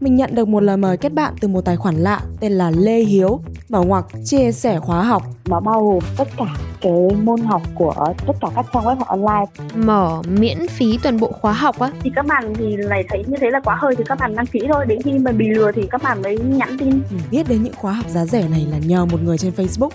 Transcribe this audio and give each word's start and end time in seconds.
Mình 0.00 0.16
nhận 0.16 0.34
được 0.34 0.48
một 0.48 0.60
lời 0.60 0.76
mời 0.76 0.96
kết 0.96 1.12
bạn 1.12 1.34
từ 1.40 1.48
một 1.48 1.64
tài 1.64 1.76
khoản 1.76 1.96
lạ 1.96 2.20
tên 2.40 2.52
là 2.52 2.70
Lê 2.70 2.98
Hiếu, 2.98 3.40
mở 3.68 3.82
ngoặc 3.82 4.06
chia 4.24 4.52
sẻ 4.52 4.78
khóa 4.80 5.02
học. 5.02 5.22
Nó 5.44 5.60
bao 5.60 5.84
gồm 5.84 6.02
tất 6.16 6.28
cả 6.36 6.44
cái 6.80 6.92
môn 7.22 7.40
học 7.40 7.62
của 7.74 8.14
tất 8.26 8.32
cả 8.40 8.48
các 8.54 8.66
trang 8.74 8.84
web 8.84 8.96
học 8.96 9.08
online. 9.08 9.44
Mở 9.74 10.22
miễn 10.28 10.68
phí 10.68 10.98
toàn 11.02 11.20
bộ 11.20 11.32
khóa 11.32 11.52
học 11.52 11.78
á. 11.78 11.92
Thì 12.02 12.10
các 12.16 12.26
bạn 12.26 12.54
thì 12.58 12.76
lại 12.76 13.04
thấy 13.08 13.24
như 13.26 13.36
thế 13.40 13.50
là 13.50 13.60
quá 13.60 13.76
hơi 13.80 13.94
thì 13.96 14.04
các 14.06 14.18
bạn 14.18 14.36
đăng 14.36 14.46
ký 14.46 14.60
thôi. 14.72 14.84
Đến 14.88 15.02
khi 15.02 15.12
mà 15.18 15.32
bị 15.32 15.48
lừa 15.48 15.72
thì 15.72 15.82
các 15.90 16.02
bạn 16.02 16.22
mới 16.22 16.38
nhắn 16.38 16.76
tin. 16.78 16.90
Mình 16.90 17.22
biết 17.30 17.48
đến 17.48 17.62
những 17.62 17.74
khóa 17.76 17.92
học 17.92 18.06
giá 18.08 18.26
rẻ 18.26 18.48
này 18.48 18.66
là 18.70 18.78
nhờ 18.78 19.04
một 19.04 19.22
người 19.22 19.38
trên 19.38 19.52
Facebook. 19.56 19.90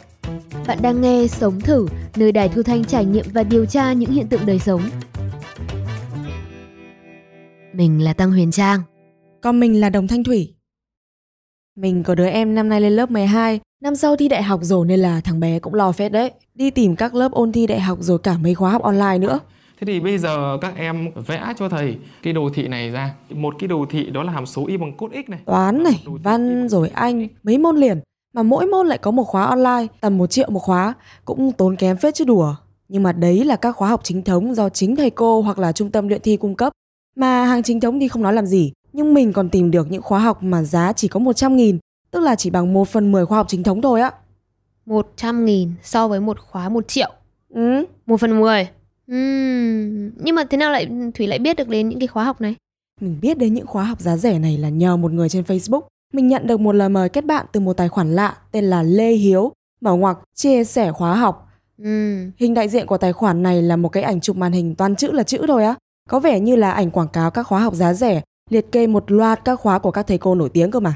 Bạn 0.67 0.77
đang 0.81 1.01
nghe 1.01 1.27
Sống 1.27 1.61
Thử, 1.61 1.87
nơi 2.15 2.31
đài 2.31 2.49
thu 2.49 2.63
thanh 2.63 2.83
trải 2.85 3.05
nghiệm 3.05 3.25
và 3.33 3.43
điều 3.43 3.65
tra 3.65 3.93
những 3.93 4.11
hiện 4.11 4.27
tượng 4.27 4.45
đời 4.45 4.59
sống. 4.59 4.81
Mình 7.73 8.03
là 8.03 8.13
Tăng 8.13 8.31
Huyền 8.31 8.51
Trang. 8.51 8.81
Còn 9.41 9.59
mình 9.59 9.81
là 9.81 9.89
Đồng 9.89 10.07
Thanh 10.07 10.23
Thủy. 10.23 10.53
Mình 11.77 12.03
có 12.03 12.15
đứa 12.15 12.27
em 12.27 12.55
năm 12.55 12.69
nay 12.69 12.81
lên 12.81 12.93
lớp 12.93 13.11
12, 13.11 13.59
năm 13.81 13.95
sau 13.95 14.15
thi 14.15 14.27
đại 14.27 14.43
học 14.43 14.59
rồi 14.63 14.85
nên 14.87 14.99
là 14.99 15.21
thằng 15.21 15.39
bé 15.39 15.59
cũng 15.59 15.73
lo 15.73 15.91
phết 15.91 16.11
đấy. 16.11 16.31
Đi 16.55 16.71
tìm 16.71 16.95
các 16.95 17.15
lớp 17.15 17.31
ôn 17.31 17.51
thi 17.51 17.67
đại 17.67 17.79
học 17.79 17.97
rồi 18.01 18.19
cả 18.19 18.37
mấy 18.37 18.55
khóa 18.55 18.71
học 18.71 18.81
online 18.81 19.17
nữa. 19.17 19.39
Thế 19.79 19.85
thì 19.85 19.99
bây 19.99 20.17
giờ 20.17 20.57
các 20.61 20.73
em 20.77 21.09
vẽ 21.27 21.53
cho 21.59 21.69
thầy 21.69 21.97
cái 22.23 22.33
đồ 22.33 22.49
thị 22.53 22.67
này 22.67 22.89
ra. 22.89 23.13
Một 23.29 23.55
cái 23.59 23.67
đồ 23.67 23.85
thị 23.89 24.09
đó 24.09 24.23
là 24.23 24.31
hàm 24.31 24.45
số 24.45 24.65
y 24.67 24.77
bằng 24.77 24.97
cốt 24.97 25.09
x 25.13 25.29
này. 25.29 25.39
Toán 25.45 25.83
này, 25.83 26.03
văn 26.05 26.69
rồi 26.69 26.89
anh, 26.89 27.27
mấy 27.43 27.57
môn 27.57 27.77
liền. 27.77 27.99
Mà 28.33 28.43
mỗi 28.43 28.65
môn 28.65 28.87
lại 28.87 28.97
có 28.97 29.11
một 29.11 29.23
khóa 29.23 29.45
online, 29.45 29.87
tầm 30.01 30.17
một 30.17 30.27
triệu 30.27 30.49
một 30.49 30.59
khóa, 30.59 30.93
cũng 31.25 31.51
tốn 31.51 31.75
kém 31.75 31.97
phết 31.97 32.15
chứ 32.15 32.25
đùa. 32.25 32.55
Nhưng 32.87 33.03
mà 33.03 33.11
đấy 33.11 33.43
là 33.43 33.55
các 33.55 33.71
khóa 33.71 33.89
học 33.89 34.01
chính 34.03 34.23
thống 34.23 34.55
do 34.55 34.69
chính 34.69 34.95
thầy 34.95 35.09
cô 35.09 35.41
hoặc 35.41 35.59
là 35.59 35.71
trung 35.71 35.91
tâm 35.91 36.07
luyện 36.07 36.21
thi 36.21 36.37
cung 36.37 36.55
cấp. 36.55 36.73
Mà 37.15 37.45
hàng 37.45 37.63
chính 37.63 37.79
thống 37.79 37.99
thì 37.99 38.07
không 38.07 38.21
nói 38.21 38.33
làm 38.33 38.45
gì, 38.45 38.71
nhưng 38.93 39.13
mình 39.13 39.33
còn 39.33 39.49
tìm 39.49 39.71
được 39.71 39.91
những 39.91 40.01
khóa 40.01 40.19
học 40.19 40.43
mà 40.43 40.63
giá 40.63 40.93
chỉ 40.93 41.07
có 41.07 41.19
100 41.19 41.55
nghìn, 41.55 41.77
tức 42.11 42.19
là 42.19 42.35
chỉ 42.35 42.49
bằng 42.49 42.73
1 42.73 42.87
phần 42.87 43.11
10 43.11 43.25
khóa 43.25 43.37
học 43.37 43.45
chính 43.49 43.63
thống 43.63 43.81
thôi 43.81 44.01
á. 44.01 44.11
100 44.85 45.45
nghìn 45.45 45.71
so 45.83 46.07
với 46.07 46.19
một 46.19 46.39
khóa 46.39 46.69
1 46.69 46.87
triệu. 46.87 47.11
Ừ. 47.49 47.85
1 48.05 48.19
phần 48.19 48.39
10. 48.39 48.67
Uhm, 49.11 50.11
nhưng 50.23 50.35
mà 50.35 50.43
thế 50.49 50.57
nào 50.57 50.71
lại 50.71 50.87
Thủy 51.13 51.27
lại 51.27 51.39
biết 51.39 51.57
được 51.57 51.67
đến 51.67 51.89
những 51.89 51.99
cái 51.99 52.07
khóa 52.07 52.23
học 52.23 52.41
này? 52.41 52.55
Mình 53.01 53.17
biết 53.21 53.37
đến 53.37 53.53
những 53.53 53.67
khóa 53.67 53.83
học 53.83 54.01
giá 54.01 54.17
rẻ 54.17 54.39
này 54.39 54.57
là 54.57 54.69
nhờ 54.69 54.97
một 54.97 55.11
người 55.11 55.29
trên 55.29 55.43
Facebook. 55.43 55.81
Mình 56.13 56.27
nhận 56.27 56.47
được 56.47 56.59
một 56.59 56.71
lời 56.71 56.89
mời 56.89 57.09
kết 57.09 57.25
bạn 57.25 57.45
từ 57.51 57.59
một 57.59 57.77
tài 57.77 57.89
khoản 57.89 58.15
lạ 58.15 58.37
tên 58.51 58.63
là 58.63 58.83
Lê 58.83 59.11
Hiếu, 59.11 59.51
mở 59.81 59.93
ngoặc 59.95 60.17
chia 60.35 60.63
sẻ 60.63 60.91
khóa 60.91 61.15
học. 61.15 61.47
Uhm. 61.81 62.31
Hình 62.37 62.53
đại 62.53 62.69
diện 62.69 62.87
của 62.87 62.97
tài 62.97 63.13
khoản 63.13 63.43
này 63.43 63.61
là 63.61 63.75
một 63.75 63.89
cái 63.89 64.03
ảnh 64.03 64.21
chụp 64.21 64.37
màn 64.37 64.51
hình 64.51 64.75
toàn 64.75 64.95
chữ 64.95 65.11
là 65.11 65.23
chữ 65.23 65.45
thôi 65.47 65.63
á. 65.63 65.75
Có 66.09 66.19
vẻ 66.19 66.39
như 66.39 66.55
là 66.55 66.71
ảnh 66.71 66.91
quảng 66.91 67.07
cáo 67.07 67.31
các 67.31 67.43
khóa 67.43 67.59
học 67.59 67.73
giá 67.73 67.93
rẻ, 67.93 68.21
liệt 68.49 68.71
kê 68.71 68.87
một 68.87 69.11
loạt 69.11 69.45
các 69.45 69.59
khóa 69.59 69.79
của 69.79 69.91
các 69.91 70.07
thầy 70.07 70.17
cô 70.17 70.35
nổi 70.35 70.49
tiếng 70.49 70.71
cơ 70.71 70.79
mà. 70.79 70.93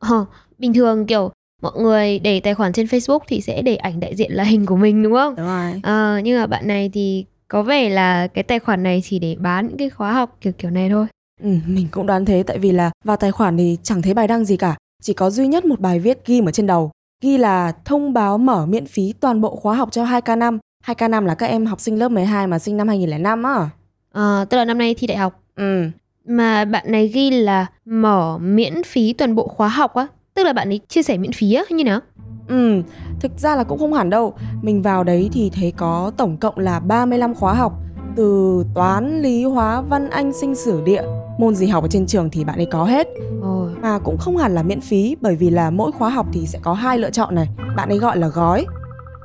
Ờ, 0.00 0.24
bình 0.58 0.74
thường 0.74 1.06
kiểu 1.06 1.30
mọi 1.62 1.72
người 1.76 2.18
để 2.18 2.40
tài 2.40 2.54
khoản 2.54 2.72
trên 2.72 2.86
Facebook 2.86 3.18
thì 3.28 3.40
sẽ 3.40 3.62
để 3.62 3.76
ảnh 3.76 4.00
đại 4.00 4.16
diện 4.16 4.32
là 4.32 4.44
hình 4.44 4.66
của 4.66 4.76
mình 4.76 5.02
đúng 5.02 5.12
không? 5.12 5.34
Đúng 5.36 5.46
rồi. 5.46 5.80
Ờ, 5.82 6.18
nhưng 6.24 6.38
mà 6.38 6.46
bạn 6.46 6.68
này 6.68 6.90
thì 6.92 7.24
có 7.48 7.62
vẻ 7.62 7.88
là 7.88 8.26
cái 8.26 8.44
tài 8.44 8.58
khoản 8.58 8.82
này 8.82 9.02
chỉ 9.04 9.18
để 9.18 9.36
bán 9.38 9.66
những 9.66 9.76
cái 9.76 9.90
khóa 9.90 10.12
học 10.12 10.36
kiểu 10.40 10.52
kiểu 10.52 10.70
này 10.70 10.90
thôi. 10.90 11.06
Ừ, 11.42 11.50
mình 11.66 11.88
cũng 11.90 12.06
đoán 12.06 12.24
thế 12.24 12.42
tại 12.46 12.58
vì 12.58 12.72
là 12.72 12.90
vào 13.04 13.16
tài 13.16 13.32
khoản 13.32 13.56
thì 13.56 13.78
chẳng 13.82 14.02
thấy 14.02 14.14
bài 14.14 14.28
đăng 14.28 14.44
gì 14.44 14.56
cả, 14.56 14.76
chỉ 15.02 15.12
có 15.12 15.30
duy 15.30 15.46
nhất 15.46 15.64
một 15.64 15.80
bài 15.80 15.98
viết 15.98 16.26
ghi 16.26 16.40
ở 16.46 16.50
trên 16.50 16.66
đầu, 16.66 16.90
ghi 17.22 17.38
là 17.38 17.72
thông 17.84 18.12
báo 18.12 18.38
mở 18.38 18.66
miễn 18.66 18.86
phí 18.86 19.12
toàn 19.20 19.40
bộ 19.40 19.56
khóa 19.56 19.74
học 19.74 19.88
cho 19.92 20.04
2K5. 20.04 20.58
2K5 20.86 21.24
là 21.24 21.34
các 21.34 21.46
em 21.46 21.66
học 21.66 21.80
sinh 21.80 21.98
lớp 21.98 22.08
12 22.08 22.46
mà 22.46 22.58
sinh 22.58 22.76
năm 22.76 22.88
2005 22.88 23.42
á. 23.42 23.70
Ờ, 24.16 24.44
tức 24.50 24.56
là 24.56 24.64
năm 24.64 24.78
nay 24.78 24.94
thi 24.98 25.06
đại 25.06 25.16
học. 25.18 25.40
Ừ, 25.56 25.84
Mà 26.26 26.64
bạn 26.64 26.84
này 26.92 27.08
ghi 27.08 27.30
là 27.30 27.66
mở 27.84 28.38
miễn 28.38 28.82
phí 28.82 29.12
toàn 29.12 29.34
bộ 29.34 29.48
khóa 29.48 29.68
học 29.68 29.94
á. 29.94 30.06
Tức 30.34 30.44
là 30.44 30.52
bạn 30.52 30.68
ấy 30.68 30.80
chia 30.88 31.02
sẻ 31.02 31.16
miễn 31.18 31.32
phí 31.32 31.54
á, 31.54 31.62
hay 31.70 31.76
như 31.76 31.84
nào? 31.84 32.00
ừ, 32.48 32.82
thực 33.20 33.32
ra 33.38 33.56
là 33.56 33.64
cũng 33.64 33.78
không 33.78 33.92
hẳn 33.92 34.10
đâu. 34.10 34.34
Mình 34.62 34.82
vào 34.82 35.04
đấy 35.04 35.28
thì 35.32 35.50
thấy 35.54 35.72
có 35.76 36.12
tổng 36.16 36.36
cộng 36.36 36.58
là 36.58 36.80
35 36.80 37.34
khóa 37.34 37.54
học 37.54 37.72
từ 38.16 38.64
toán, 38.74 39.22
lý, 39.22 39.44
hóa, 39.44 39.80
văn, 39.80 40.10
anh, 40.10 40.32
sinh, 40.32 40.54
sử, 40.54 40.80
địa. 40.84 41.02
Môn 41.38 41.54
gì 41.54 41.66
học 41.66 41.84
ở 41.84 41.88
trên 41.88 42.06
trường 42.06 42.30
thì 42.30 42.44
bạn 42.44 42.56
ấy 42.56 42.66
có 42.66 42.84
hết. 42.84 43.06
Ồ, 43.42 43.68
Mà 43.82 43.98
cũng 43.98 44.18
không 44.18 44.36
hẳn 44.36 44.54
là 44.54 44.62
miễn 44.62 44.80
phí 44.80 45.16
bởi 45.20 45.36
vì 45.36 45.50
là 45.50 45.70
mỗi 45.70 45.92
khóa 45.92 46.10
học 46.10 46.26
thì 46.32 46.46
sẽ 46.46 46.58
có 46.62 46.72
hai 46.72 46.98
lựa 46.98 47.10
chọn 47.10 47.34
này. 47.34 47.48
Bạn 47.76 47.88
ấy 47.88 47.98
gọi 47.98 48.16
là 48.18 48.28
gói. 48.28 48.66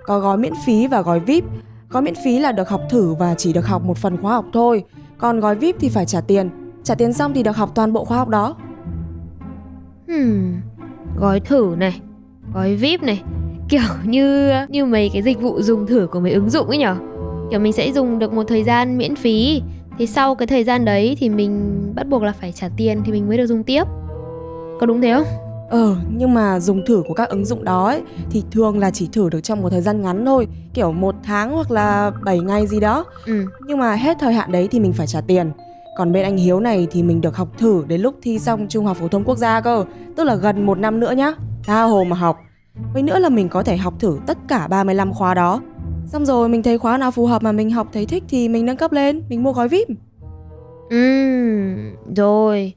Có 0.06 0.20
gói 0.20 0.38
miễn 0.38 0.54
phí 0.66 0.88
và 0.88 1.02
gói 1.02 1.20
VIP. 1.20 1.44
Gói 1.92 2.02
miễn 2.02 2.14
phí 2.24 2.40
là 2.40 2.52
được 2.52 2.70
học 2.70 2.82
thử 2.90 3.14
và 3.14 3.36
chỉ 3.38 3.54
được 3.54 3.66
học 3.66 3.84
một 3.86 3.98
phần 3.98 4.18
khóa 4.18 4.34
học 4.34 4.46
thôi. 4.54 4.84
Còn 5.18 5.40
gói 5.40 5.56
VIP 5.56 5.76
thì 5.80 5.90
phải 5.90 6.06
trả 6.06 6.22
tiền. 6.22 6.50
Trả 6.84 6.96
tiền 6.96 7.14
xong 7.14 7.34
thì 7.34 7.44
được 7.44 7.56
học 7.56 7.72
toàn 7.76 7.94
bộ 7.94 8.06
khóa 8.06 8.18
học 8.18 8.30
đó. 8.30 8.56
hmm. 10.08 10.54
Gói 11.20 11.40
thử 11.40 11.76
này, 11.78 12.02
gói 12.54 12.76
VIP 12.76 13.04
này. 13.04 13.22
Kiểu 13.70 13.82
như 14.04 14.52
như 14.70 14.86
mấy 14.86 15.10
cái 15.14 15.22
dịch 15.22 15.42
vụ 15.42 15.62
dùng 15.62 15.88
thử 15.88 16.08
của 16.12 16.20
mấy 16.20 16.32
ứng 16.32 16.50
dụng 16.50 16.68
ấy 16.68 16.78
nhở? 16.78 16.96
Kiểu 17.52 17.60
mình 17.60 17.74
sẽ 17.74 17.92
dùng 17.92 18.20
được 18.20 18.34
một 18.34 18.44
thời 18.48 18.64
gian 18.64 18.98
miễn 18.98 19.16
phí. 19.16 19.62
Thì 19.98 20.08
sau 20.08 20.36
cái 20.36 20.48
thời 20.48 20.64
gian 20.64 20.86
đấy 20.86 21.18
thì 21.20 21.30
mình 21.30 21.82
bắt 21.96 22.08
buộc 22.08 22.24
là 22.24 22.32
phải 22.32 22.52
trả 22.52 22.70
tiền 22.78 23.02
thì 23.06 23.12
mình 23.12 23.28
mới 23.28 23.38
được 23.38 23.46
dùng 23.46 23.64
tiếp. 23.64 23.84
Có 24.80 24.86
đúng 24.86 25.02
thế 25.02 25.14
không? 25.14 25.51
Ờ, 25.72 25.96
nhưng 26.10 26.34
mà 26.34 26.60
dùng 26.60 26.86
thử 26.86 27.04
của 27.08 27.14
các 27.14 27.30
ứng 27.30 27.46
dụng 27.46 27.64
đó 27.64 27.88
ấy, 27.88 28.02
thì 28.30 28.44
thường 28.52 28.80
là 28.80 28.92
chỉ 28.92 29.10
thử 29.14 29.30
được 29.30 29.42
trong 29.42 29.62
một 29.62 29.70
thời 29.70 29.82
gian 29.82 30.02
ngắn 30.02 30.26
thôi, 30.26 30.48
kiểu 30.74 30.92
một 30.92 31.16
tháng 31.24 31.52
hoặc 31.52 31.72
là 31.72 32.12
7 32.24 32.40
ngày 32.40 32.68
gì 32.68 32.80
đó. 32.80 33.06
Ừ. 33.26 33.46
Nhưng 33.68 33.78
mà 33.78 33.96
hết 33.96 34.18
thời 34.20 34.34
hạn 34.34 34.52
đấy 34.52 34.68
thì 34.72 34.80
mình 34.80 34.94
phải 34.94 35.08
trả 35.08 35.22
tiền. 35.22 35.52
Còn 35.98 36.12
bên 36.12 36.24
anh 36.24 36.38
Hiếu 36.38 36.60
này 36.60 36.88
thì 36.92 37.04
mình 37.04 37.22
được 37.22 37.36
học 37.36 37.48
thử 37.58 37.84
đến 37.88 38.02
lúc 38.02 38.16
thi 38.22 38.40
xong 38.40 38.66
Trung 38.70 38.86
học 38.86 38.98
phổ 38.98 39.08
thông 39.08 39.24
quốc 39.24 39.38
gia 39.38 39.62
cơ, 39.62 39.86
tức 40.16 40.24
là 40.24 40.36
gần 40.36 40.66
một 40.66 40.78
năm 40.78 41.00
nữa 41.00 41.12
nhá. 41.12 41.34
Tha 41.64 41.82
hồ 41.84 42.04
mà 42.04 42.16
học. 42.16 42.38
Với 42.94 43.04
nữa 43.04 43.20
là 43.20 43.30
mình 43.30 43.50
có 43.50 43.64
thể 43.64 43.78
học 43.78 43.94
thử 44.00 44.20
tất 44.28 44.38
cả 44.48 44.68
35 44.68 45.14
khóa 45.14 45.34
đó. 45.34 45.62
Xong 46.08 46.26
rồi 46.26 46.50
mình 46.50 46.64
thấy 46.64 46.78
khóa 46.78 46.98
nào 46.98 47.12
phù 47.12 47.26
hợp 47.26 47.44
mà 47.44 47.52
mình 47.52 47.72
học 47.72 47.88
thấy 47.94 48.06
thích 48.06 48.24
thì 48.30 48.50
mình 48.50 48.66
nâng 48.66 48.78
cấp 48.78 48.92
lên, 48.92 49.24
mình 49.30 49.44
mua 49.44 49.52
gói 49.54 49.68
VIP. 49.68 49.88
Ừm, 50.90 51.96
rồi. 52.16 52.74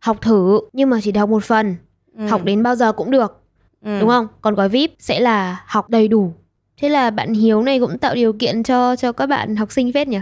Học 0.00 0.16
thử 0.22 0.60
nhưng 0.72 0.90
mà 0.90 0.98
chỉ 1.02 1.12
được 1.12 1.20
học 1.20 1.28
một 1.30 1.44
phần, 1.44 1.76
Ừ. 2.18 2.26
học 2.26 2.44
đến 2.44 2.62
bao 2.62 2.76
giờ 2.76 2.92
cũng 2.92 3.10
được, 3.10 3.42
Ừ. 3.84 4.00
đúng 4.00 4.08
không? 4.08 4.26
Còn 4.40 4.54
gói 4.54 4.68
VIP 4.68 4.90
sẽ 4.98 5.20
là 5.20 5.64
học 5.66 5.90
đầy 5.90 6.08
đủ. 6.08 6.32
Thế 6.80 6.88
là 6.88 7.10
bạn 7.10 7.34
Hiếu 7.34 7.62
này 7.62 7.80
cũng 7.80 7.98
tạo 7.98 8.14
điều 8.14 8.32
kiện 8.32 8.62
cho 8.62 8.96
cho 8.96 9.12
các 9.12 9.26
bạn 9.26 9.56
học 9.56 9.72
sinh 9.72 9.92
phết 9.92 10.08
nhỉ? 10.08 10.18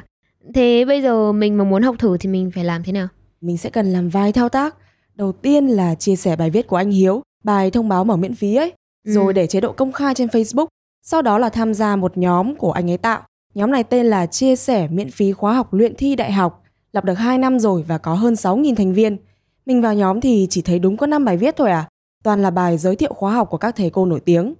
Thế 0.54 0.84
bây 0.84 1.02
giờ 1.02 1.32
mình 1.32 1.56
mà 1.58 1.64
muốn 1.64 1.82
học 1.82 1.94
thử 1.98 2.16
thì 2.20 2.28
mình 2.28 2.50
phải 2.54 2.64
làm 2.64 2.82
thế 2.82 2.92
nào? 2.92 3.08
Mình 3.40 3.58
sẽ 3.58 3.70
cần 3.70 3.86
làm 3.92 4.08
vài 4.08 4.32
thao 4.32 4.48
tác. 4.48 4.74
Đầu 5.14 5.32
tiên 5.32 5.66
là 5.66 5.94
chia 5.94 6.16
sẻ 6.16 6.36
bài 6.36 6.50
viết 6.50 6.66
của 6.66 6.76
anh 6.76 6.90
Hiếu, 6.90 7.22
bài 7.44 7.70
thông 7.70 7.88
báo 7.88 8.04
mở 8.04 8.16
miễn 8.16 8.34
phí 8.34 8.54
ấy, 8.54 8.72
rồi 9.04 9.26
Ừ. 9.26 9.32
để 9.32 9.46
chế 9.46 9.60
độ 9.60 9.72
công 9.72 9.92
khai 9.92 10.14
trên 10.14 10.28
Facebook. 10.28 10.66
Sau 11.02 11.22
đó 11.22 11.38
là 11.38 11.48
tham 11.48 11.74
gia 11.74 11.96
một 11.96 12.18
nhóm 12.18 12.54
của 12.56 12.72
anh 12.72 12.90
ấy 12.90 12.98
tạo. 12.98 13.20
Nhóm 13.54 13.70
này 13.70 13.84
tên 13.84 14.06
là 14.06 14.26
chia 14.26 14.56
sẻ 14.56 14.88
miễn 14.90 15.10
phí 15.10 15.32
khóa 15.32 15.54
học 15.54 15.74
luyện 15.74 15.94
thi 15.98 16.16
đại 16.16 16.32
học, 16.32 16.62
lập 16.92 17.04
được 17.04 17.14
2 17.14 17.38
năm 17.38 17.58
rồi 17.58 17.84
và 17.88 17.98
có 17.98 18.14
hơn 18.14 18.34
6.000 18.36 18.74
thành 18.74 18.92
viên. 18.94 19.16
Mình 19.66 19.82
vào 19.82 19.94
nhóm 19.94 20.20
thì 20.20 20.46
chỉ 20.50 20.62
thấy 20.62 20.78
đúng 20.78 20.96
có 20.96 21.06
5 21.06 21.24
bài 21.24 21.36
viết 21.36 21.56
thôi 21.56 21.70
à. 21.70 21.88
Toàn 22.24 22.42
là 22.42 22.50
bài 22.50 22.78
giới 22.78 22.96
thiệu 22.96 23.12
khóa 23.12 23.32
học 23.32 23.50
của 23.50 23.56
các 23.56 23.76
thầy 23.76 23.90
cô 23.90 24.06
nổi 24.06 24.20
tiếng. 24.20 24.54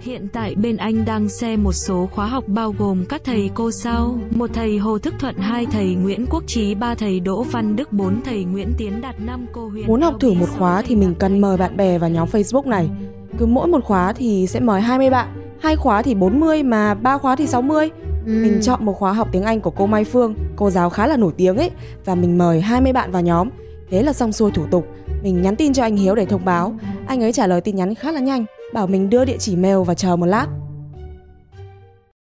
Hiện 0.00 0.28
tại 0.32 0.54
bên 0.54 0.76
anh 0.76 1.04
đang 1.04 1.28
xem 1.28 1.62
một 1.62 1.72
số 1.72 2.08
khóa 2.12 2.26
học 2.26 2.44
bao 2.46 2.74
gồm 2.78 3.04
các 3.08 3.24
thầy 3.24 3.50
cô 3.54 3.70
sau, 3.70 4.18
một 4.30 4.50
thầy 4.54 4.78
Hồ 4.78 4.98
Thức 4.98 5.14
Thuận, 5.18 5.36
hai 5.36 5.66
thầy 5.66 5.94
Nguyễn 5.94 6.26
Quốc 6.30 6.44
Trí, 6.46 6.74
ba 6.74 6.94
thầy 6.94 7.20
Đỗ 7.20 7.42
Văn 7.42 7.76
Đức, 7.76 7.92
bốn 7.92 8.22
thầy 8.24 8.44
Nguyễn 8.44 8.72
Tiến 8.78 9.00
Đạt, 9.00 9.20
năm 9.20 9.46
cô 9.52 9.68
Huyền. 9.68 9.86
Muốn 9.86 10.00
học 10.00 10.14
thử 10.20 10.32
một 10.32 10.48
khóa 10.58 10.82
thì 10.82 10.96
mình 10.96 11.14
cần 11.18 11.40
mời 11.40 11.56
bạn 11.56 11.76
bè 11.76 11.98
vào 11.98 12.10
nhóm 12.10 12.28
Facebook 12.28 12.68
này. 12.68 12.90
Cứ 13.38 13.46
mỗi 13.46 13.68
một 13.68 13.84
khóa 13.84 14.12
thì 14.12 14.46
sẽ 14.46 14.60
mời 14.60 14.80
20 14.80 15.10
bạn, 15.10 15.28
hai 15.60 15.76
khóa 15.76 16.02
thì 16.02 16.14
40 16.14 16.62
mà 16.62 16.94
ba 16.94 17.18
khóa 17.18 17.36
thì 17.36 17.46
60. 17.46 17.90
Mình 18.24 18.58
chọn 18.62 18.84
một 18.84 18.92
khóa 18.92 19.12
học 19.12 19.28
tiếng 19.32 19.42
Anh 19.42 19.60
của 19.60 19.70
cô 19.70 19.86
Mai 19.86 20.04
Phương, 20.04 20.34
cô 20.56 20.70
giáo 20.70 20.90
khá 20.90 21.06
là 21.06 21.16
nổi 21.16 21.32
tiếng 21.36 21.56
ấy 21.56 21.70
và 22.04 22.14
mình 22.14 22.38
mời 22.38 22.60
20 22.60 22.92
bạn 22.92 23.10
vào 23.12 23.22
nhóm. 23.22 23.48
Thế 23.90 24.02
là 24.02 24.12
xong 24.12 24.32
xuôi 24.32 24.50
thủ 24.50 24.66
tục. 24.70 24.86
Mình 25.22 25.42
nhắn 25.42 25.56
tin 25.56 25.72
cho 25.72 25.82
anh 25.82 25.96
Hiếu 25.96 26.14
để 26.14 26.26
thông 26.26 26.44
báo. 26.44 26.74
Anh 27.06 27.22
ấy 27.22 27.32
trả 27.32 27.46
lời 27.46 27.60
tin 27.60 27.76
nhắn 27.76 27.94
khá 27.94 28.12
là 28.12 28.20
nhanh, 28.20 28.44
bảo 28.72 28.86
mình 28.86 29.10
đưa 29.10 29.24
địa 29.24 29.36
chỉ 29.38 29.56
mail 29.56 29.76
và 29.86 29.94
chờ 29.94 30.16
một 30.16 30.26
lát. 30.26 30.46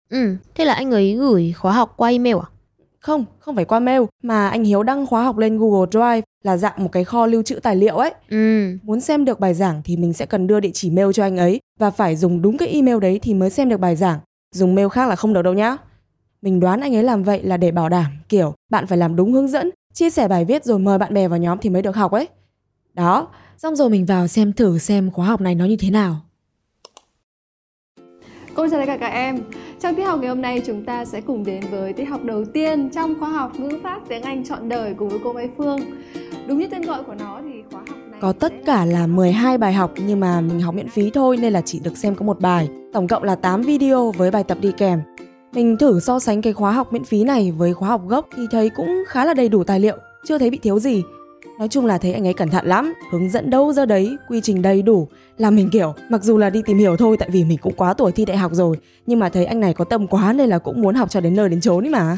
Ừ, 0.10 0.36
thế 0.56 0.66
là 0.66 0.74
anh 0.74 0.92
ấy 0.92 1.16
gửi 1.16 1.54
khóa 1.58 1.72
học 1.72 1.94
qua 1.98 2.10
email 2.10 2.36
à? 2.36 2.48
Không, 3.00 3.26
không 3.40 3.56
phải 3.56 3.66
qua 3.66 3.80
mail 3.80 4.02
mà 4.24 4.48
anh 4.48 4.64
Hiếu 4.64 4.84
đăng 4.84 5.08
khóa 5.08 5.24
học 5.24 5.38
lên 5.38 5.58
Google 5.58 5.88
Drive 5.92 6.22
là 6.44 6.58
dạng 6.58 6.74
một 6.84 6.92
cái 6.92 7.04
kho 7.04 7.26
lưu 7.26 7.44
trữ 7.44 7.56
tài 7.56 7.76
liệu 7.76 7.96
ấy. 7.96 8.14
Ừ. 8.30 8.78
Muốn 8.84 9.02
xem 9.02 9.26
được 9.26 9.40
bài 9.40 9.54
giảng 9.54 9.82
thì 9.86 9.98
mình 9.98 10.14
sẽ 10.14 10.26
cần 10.26 10.48
đưa 10.48 10.60
địa 10.60 10.72
chỉ 10.74 10.90
mail 10.90 11.08
cho 11.14 11.24
anh 11.24 11.38
ấy 11.38 11.60
và 11.80 11.92
phải 11.92 12.16
dùng 12.16 12.42
đúng 12.42 12.58
cái 12.58 12.68
email 12.68 13.00
đấy 13.00 13.20
thì 13.22 13.34
mới 13.34 13.50
xem 13.50 13.70
được 13.70 13.80
bài 13.80 13.96
giảng. 13.96 14.20
Dùng 14.56 14.76
mail 14.76 14.88
khác 14.88 15.10
là 15.10 15.16
không 15.16 15.34
được 15.34 15.42
đâu 15.42 15.54
nhá. 15.54 15.78
Mình 16.42 16.60
đoán 16.60 16.82
anh 16.82 16.96
ấy 16.96 17.04
làm 17.04 17.24
vậy 17.24 17.44
là 17.44 17.58
để 17.58 17.72
bảo 17.72 17.90
đảm 17.90 18.06
kiểu 18.30 18.56
bạn 18.70 18.88
phải 18.88 18.98
làm 18.98 19.16
đúng 19.16 19.34
hướng 19.34 19.48
dẫn, 19.48 19.70
chia 19.94 20.10
sẻ 20.10 20.28
bài 20.28 20.46
viết 20.46 20.66
rồi 20.66 20.80
mời 20.80 20.98
bạn 20.98 21.14
bè 21.14 21.28
vào 21.28 21.40
nhóm 21.40 21.58
thì 21.62 21.70
mới 21.70 21.82
được 21.82 21.96
học 21.96 22.12
ấy. 22.12 22.28
Đó, 22.94 23.28
xong 23.58 23.76
rồi 23.76 23.90
mình 23.90 24.06
vào 24.06 24.28
xem 24.28 24.54
thử 24.54 24.78
xem 24.78 25.12
khóa 25.12 25.26
học 25.26 25.42
này 25.42 25.56
nó 25.56 25.66
như 25.66 25.76
thế 25.80 25.90
nào. 25.90 26.16
Cô 28.56 28.68
chào 28.72 28.80
tất 28.80 28.86
cả 28.86 28.98
các 28.98 29.08
em 29.08 29.40
Trong 29.80 29.96
tiết 29.96 30.04
học 30.04 30.20
ngày 30.20 30.30
hôm 30.30 30.42
nay 30.42 30.62
chúng 30.66 30.86
ta 30.86 31.06
sẽ 31.06 31.22
cùng 31.22 31.44
đến 31.44 31.64
với 31.72 31.94
tiết 31.94 32.06
học 32.06 32.24
đầu 32.24 32.46
tiên 32.46 32.90
trong 32.90 33.20
khóa 33.20 33.30
học 33.30 33.60
ngữ 33.60 33.80
pháp 33.84 34.02
tiếng 34.10 34.22
Anh 34.22 34.44
chọn 34.46 34.70
đời 34.70 34.94
cùng 34.94 35.10
với 35.10 35.20
cô 35.24 35.34
Mai 35.34 35.50
Phương. 35.58 35.80
Đúng 36.48 36.60
như 36.60 36.68
tên 36.72 36.82
gọi 36.82 37.04
của 37.04 37.16
nó 37.20 37.42
thì 37.44 37.64
khóa 37.72 37.82
học 37.88 37.98
này 38.12 38.20
Có 38.22 38.34
tất 38.34 38.54
cả 38.66 38.86
là 38.86 39.08
12 39.08 39.58
bài 39.58 39.74
học 39.74 39.92
nhưng 40.08 40.20
mà 40.20 40.42
mình 40.42 40.60
học 40.60 40.76
miễn 40.76 40.90
phí 40.90 41.12
thôi 41.14 41.38
nên 41.38 41.54
là 41.54 41.62
chỉ 41.62 41.80
được 41.80 41.98
xem 41.98 42.16
có 42.16 42.26
một 42.26 42.40
bài. 42.40 42.70
Tổng 42.94 43.08
cộng 43.08 43.24
là 43.24 43.36
8 43.36 43.62
video 43.62 44.12
với 44.12 44.32
bài 44.32 44.44
tập 44.44 44.58
đi 44.62 44.72
kèm. 44.78 45.00
Mình 45.54 45.78
thử 45.78 46.00
so 46.00 46.20
sánh 46.20 46.42
cái 46.42 46.54
khóa 46.54 46.72
học 46.72 46.94
miễn 46.94 47.04
phí 47.04 47.24
này 47.24 47.52
với 47.52 47.74
khóa 47.74 47.90
học 47.90 48.02
gốc 48.08 48.28
thì 48.36 48.44
thấy 48.52 48.70
cũng 48.70 49.04
khá 49.08 49.26
là 49.26 49.34
đầy 49.34 49.50
đủ 49.50 49.64
tài 49.64 49.80
liệu, 49.80 49.98
chưa 50.26 50.38
thấy 50.38 50.50
bị 50.50 50.58
thiếu 50.58 50.80
gì. 50.80 51.04
Nói 51.60 51.68
chung 51.68 51.86
là 51.86 51.98
thấy 51.98 52.14
anh 52.14 52.28
ấy 52.28 52.34
cẩn 52.34 52.50
thận 52.50 52.66
lắm, 52.66 52.94
hướng 53.12 53.30
dẫn 53.30 53.50
đâu 53.50 53.74
ra 53.74 53.86
đấy, 53.86 54.18
quy 54.30 54.42
trình 54.42 54.62
đầy 54.62 54.82
đủ. 54.82 55.08
Là 55.38 55.50
mình 55.50 55.70
kiểu, 55.72 55.94
mặc 56.10 56.24
dù 56.24 56.38
là 56.38 56.50
đi 56.50 56.62
tìm 56.66 56.78
hiểu 56.78 56.98
thôi 56.98 57.18
tại 57.20 57.30
vì 57.32 57.44
mình 57.44 57.58
cũng 57.58 57.74
quá 57.74 57.94
tuổi 57.94 58.12
thi 58.12 58.26
đại 58.26 58.38
học 58.38 58.52
rồi, 58.54 58.78
nhưng 59.06 59.20
mà 59.20 59.30
thấy 59.30 59.46
anh 59.46 59.60
này 59.60 59.74
có 59.74 59.86
tâm 59.86 60.08
quá 60.08 60.34
nên 60.34 60.50
là 60.50 60.60
cũng 60.60 60.82
muốn 60.82 60.96
học 60.96 61.10
cho 61.10 61.22
đến 61.22 61.36
nơi 61.36 61.50
đến 61.50 61.62
chốn 61.62 61.86
ấy 61.86 61.90
mà. 61.90 62.18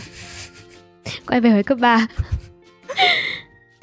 Quay 1.27 1.41
về 1.41 1.49
với 1.53 1.63
cấp 1.63 1.77
3 1.81 2.07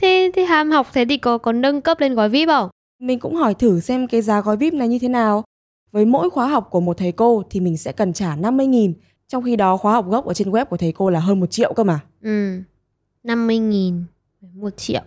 Thế, 0.02 0.30
thế 0.34 0.44
ham 0.44 0.70
học 0.70 0.86
thế 0.92 1.04
thì 1.08 1.16
có 1.16 1.38
có 1.38 1.52
nâng 1.52 1.80
cấp 1.80 2.00
lên 2.00 2.14
gói 2.14 2.28
VIP 2.28 2.48
không? 2.48 2.68
Mình 3.00 3.18
cũng 3.18 3.34
hỏi 3.34 3.54
thử 3.54 3.80
xem 3.80 4.06
cái 4.06 4.22
giá 4.22 4.40
gói 4.40 4.56
VIP 4.56 4.74
này 4.74 4.88
như 4.88 4.98
thế 4.98 5.08
nào. 5.08 5.44
Với 5.92 6.04
mỗi 6.04 6.30
khóa 6.30 6.46
học 6.46 6.68
của 6.70 6.80
một 6.80 6.98
thầy 6.98 7.12
cô 7.12 7.42
thì 7.50 7.60
mình 7.60 7.76
sẽ 7.76 7.92
cần 7.92 8.12
trả 8.12 8.36
50.000, 8.36 8.92
trong 9.30 9.42
khi 9.44 9.56
đó 9.56 9.76
khóa 9.76 9.92
học 9.92 10.06
gốc 10.08 10.26
ở 10.26 10.34
trên 10.34 10.50
web 10.50 10.64
của 10.64 10.76
thầy 10.76 10.92
cô 10.92 11.10
là 11.10 11.20
hơn 11.20 11.40
1 11.40 11.46
triệu 11.50 11.72
cơ 11.74 11.84
mà. 11.84 12.00
Ừ 12.22 12.62
50 13.24 13.58
nghìn 13.58 14.04
1 14.40 14.76
triệu 14.76 15.00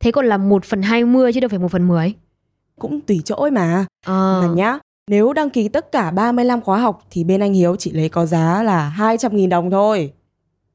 Thế 0.00 0.12
còn 0.12 0.26
là 0.26 0.36
1 0.36 0.64
phần 0.64 0.82
20 0.82 1.32
chứ 1.32 1.40
đâu 1.40 1.48
phải 1.48 1.58
1 1.58 1.70
phần 1.70 1.88
10 1.88 2.14
Cũng 2.78 3.00
tùy 3.00 3.20
chỗ 3.24 3.36
ấy 3.36 3.50
mà. 3.50 3.86
Ờ 4.06 4.42
Mà 4.42 4.54
nhá, 4.54 4.78
nếu 5.10 5.32
đăng 5.32 5.50
ký 5.50 5.68
tất 5.68 5.92
cả 5.92 6.10
35 6.10 6.60
khóa 6.60 6.78
học 6.78 7.06
thì 7.10 7.24
bên 7.24 7.40
anh 7.40 7.54
Hiếu 7.54 7.76
chỉ 7.76 7.90
lấy 7.92 8.08
có 8.08 8.26
giá 8.26 8.62
là 8.62 8.94
200.000 8.98 9.48
đồng 9.48 9.70
thôi. 9.70 10.12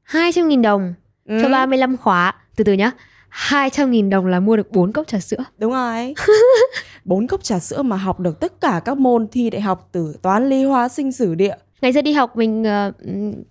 200 0.03 0.47
nghìn 0.47 0.61
đồng 0.61 0.93
Ừ, 1.25 1.39
cho 1.41 1.49
35 1.49 1.97
khóa 1.97 2.35
Từ 2.55 2.63
từ 2.63 2.73
nhá 2.73 2.91
200 3.29 3.91
nghìn 3.91 4.09
đồng 4.09 4.25
là 4.25 4.39
mua 4.39 4.57
được 4.57 4.71
4 4.71 4.91
cốc 4.91 5.07
trà 5.07 5.19
sữa 5.19 5.43
Đúng 5.57 5.71
rồi. 5.71 6.13
Bốn 7.05 7.27
cốc 7.27 7.43
trà 7.43 7.59
sữa 7.59 7.81
mà 7.81 7.97
học 7.97 8.19
được 8.19 8.39
tất 8.39 8.61
cả 8.61 8.81
các 8.85 8.97
môn 8.97 9.27
thi 9.31 9.49
đại 9.49 9.61
học 9.61 9.89
từ 9.91 10.15
toán, 10.21 10.49
lý, 10.49 10.63
hóa, 10.63 10.89
sinh, 10.89 11.11
sử, 11.11 11.35
địa. 11.35 11.55
Ngày 11.83 11.93
xưa 11.93 12.01
đi 12.01 12.11
học 12.13 12.37
mình 12.37 12.63
ờ, 12.63 12.91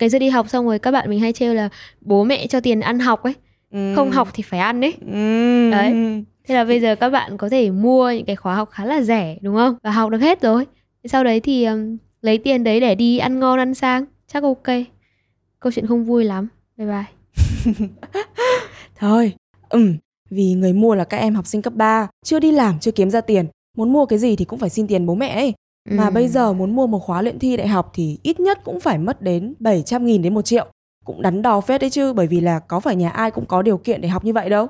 Ngày 0.00 0.10
xưa 0.10 0.18
đi 0.18 0.28
học 0.28 0.48
xong 0.48 0.66
rồi 0.66 0.78
các 0.78 0.90
bạn 0.90 1.10
mình 1.10 1.20
hay 1.20 1.32
trêu 1.32 1.54
là 1.54 1.68
Bố 2.00 2.24
mẹ 2.24 2.46
cho 2.46 2.60
tiền 2.60 2.80
ăn 2.80 2.98
học 2.98 3.22
ấy 3.22 3.34
Ừ. 3.72 3.92
Không 3.96 4.10
học 4.10 4.28
thì 4.32 4.42
phải 4.42 4.60
ăn 4.60 4.80
ấy 4.80 4.94
Ừ. 5.06 5.70
Đấy. 5.70 6.22
Thế 6.48 6.54
là 6.54 6.64
bây 6.64 6.80
giờ 6.80 6.96
các 6.96 7.10
bạn 7.10 7.36
có 7.36 7.48
thể 7.48 7.70
mua 7.70 8.10
những 8.10 8.24
cái 8.24 8.36
khóa 8.36 8.54
học 8.54 8.70
khá 8.70 8.84
là 8.84 9.02
rẻ 9.02 9.36
đúng 9.40 9.56
không? 9.56 9.76
Và 9.82 9.90
học 9.90 10.10
được 10.10 10.18
hết 10.18 10.42
rồi. 10.42 10.66
Sau 11.04 11.24
đấy 11.24 11.40
thì 11.40 11.64
ừm, 11.64 11.96
lấy 12.22 12.38
tiền 12.38 12.64
đấy 12.64 12.80
để 12.80 12.94
đi 12.94 13.18
ăn 13.18 13.40
ngon 13.40 13.58
ăn 13.58 13.74
sang. 13.74 14.04
Chắc 14.32 14.42
ok. 14.42 14.62
Câu 15.60 15.72
chuyện 15.72 15.86
không 15.86 16.04
vui 16.04 16.24
lắm. 16.24 16.48
Bye 16.76 16.88
bye. 16.88 17.04
Thôi, 18.98 19.32
ừm, 19.68 19.96
vì 20.30 20.52
người 20.52 20.72
mua 20.72 20.94
là 20.94 21.04
các 21.04 21.16
em 21.16 21.34
học 21.34 21.46
sinh 21.46 21.62
cấp 21.62 21.72
3, 21.76 22.08
chưa 22.24 22.40
đi 22.40 22.52
làm, 22.52 22.78
chưa 22.80 22.90
kiếm 22.92 23.10
ra 23.10 23.20
tiền. 23.20 23.46
Muốn 23.76 23.92
mua 23.92 24.06
cái 24.06 24.18
gì 24.18 24.36
thì 24.36 24.44
cũng 24.44 24.58
phải 24.58 24.70
xin 24.70 24.86
tiền 24.86 25.06
bố 25.06 25.14
mẹ 25.14 25.28
ấy. 25.28 25.54
Mà 25.90 26.04
Ừm. 26.04 26.14
bây 26.14 26.28
giờ 26.28 26.52
muốn 26.52 26.76
mua 26.76 26.86
một 26.86 26.98
khóa 26.98 27.22
luyện 27.22 27.38
thi 27.38 27.56
đại 27.56 27.68
học 27.68 27.90
thì 27.94 28.18
ít 28.22 28.40
nhất 28.40 28.58
cũng 28.64 28.80
phải 28.80 28.98
mất 28.98 29.22
đến 29.22 29.54
700 29.58 30.06
nghìn 30.06 30.22
đến 30.22 30.34
1 30.34 30.42
triệu. 30.42 30.66
Cũng 31.04 31.22
đắn 31.22 31.42
đo 31.42 31.60
phết 31.60 31.80
đấy 31.80 31.90
chứ, 31.90 32.12
bởi 32.12 32.26
vì 32.26 32.40
là 32.40 32.58
có 32.58 32.80
phải 32.80 32.96
nhà 32.96 33.10
ai 33.10 33.30
cũng 33.30 33.46
có 33.46 33.62
điều 33.62 33.76
kiện 33.78 34.00
để 34.00 34.08
học 34.08 34.24
như 34.24 34.32
vậy 34.32 34.50
đâu. 34.50 34.66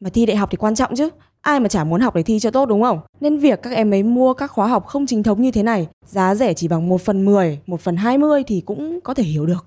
Mà 0.00 0.10
thi 0.10 0.26
đại 0.26 0.36
học 0.36 0.48
thì 0.52 0.56
quan 0.56 0.74
trọng 0.74 0.94
chứ, 0.96 1.08
ai 1.40 1.60
mà 1.60 1.68
chả 1.68 1.84
muốn 1.84 2.00
học 2.00 2.14
để 2.14 2.22
thi 2.22 2.38
cho 2.40 2.50
tốt 2.50 2.66
đúng 2.68 2.82
không? 2.82 3.00
Nên 3.20 3.38
việc 3.38 3.62
các 3.62 3.70
em 3.72 3.94
ấy 3.94 4.02
mua 4.02 4.34
các 4.34 4.50
khóa 4.50 4.66
học 4.66 4.86
không 4.86 5.06
chính 5.06 5.22
thống 5.22 5.42
như 5.42 5.50
thế 5.50 5.62
này, 5.62 5.88
giá 6.06 6.34
rẻ 6.34 6.54
chỉ 6.54 6.68
bằng 6.68 6.88
1 6.88 7.00
phần 7.00 7.24
10, 7.24 7.58
1 7.66 7.80
phần 7.80 7.96
20 7.96 8.42
thì 8.46 8.60
cũng 8.60 9.00
có 9.04 9.14
thể 9.14 9.22
hiểu 9.22 9.46
được. 9.46 9.66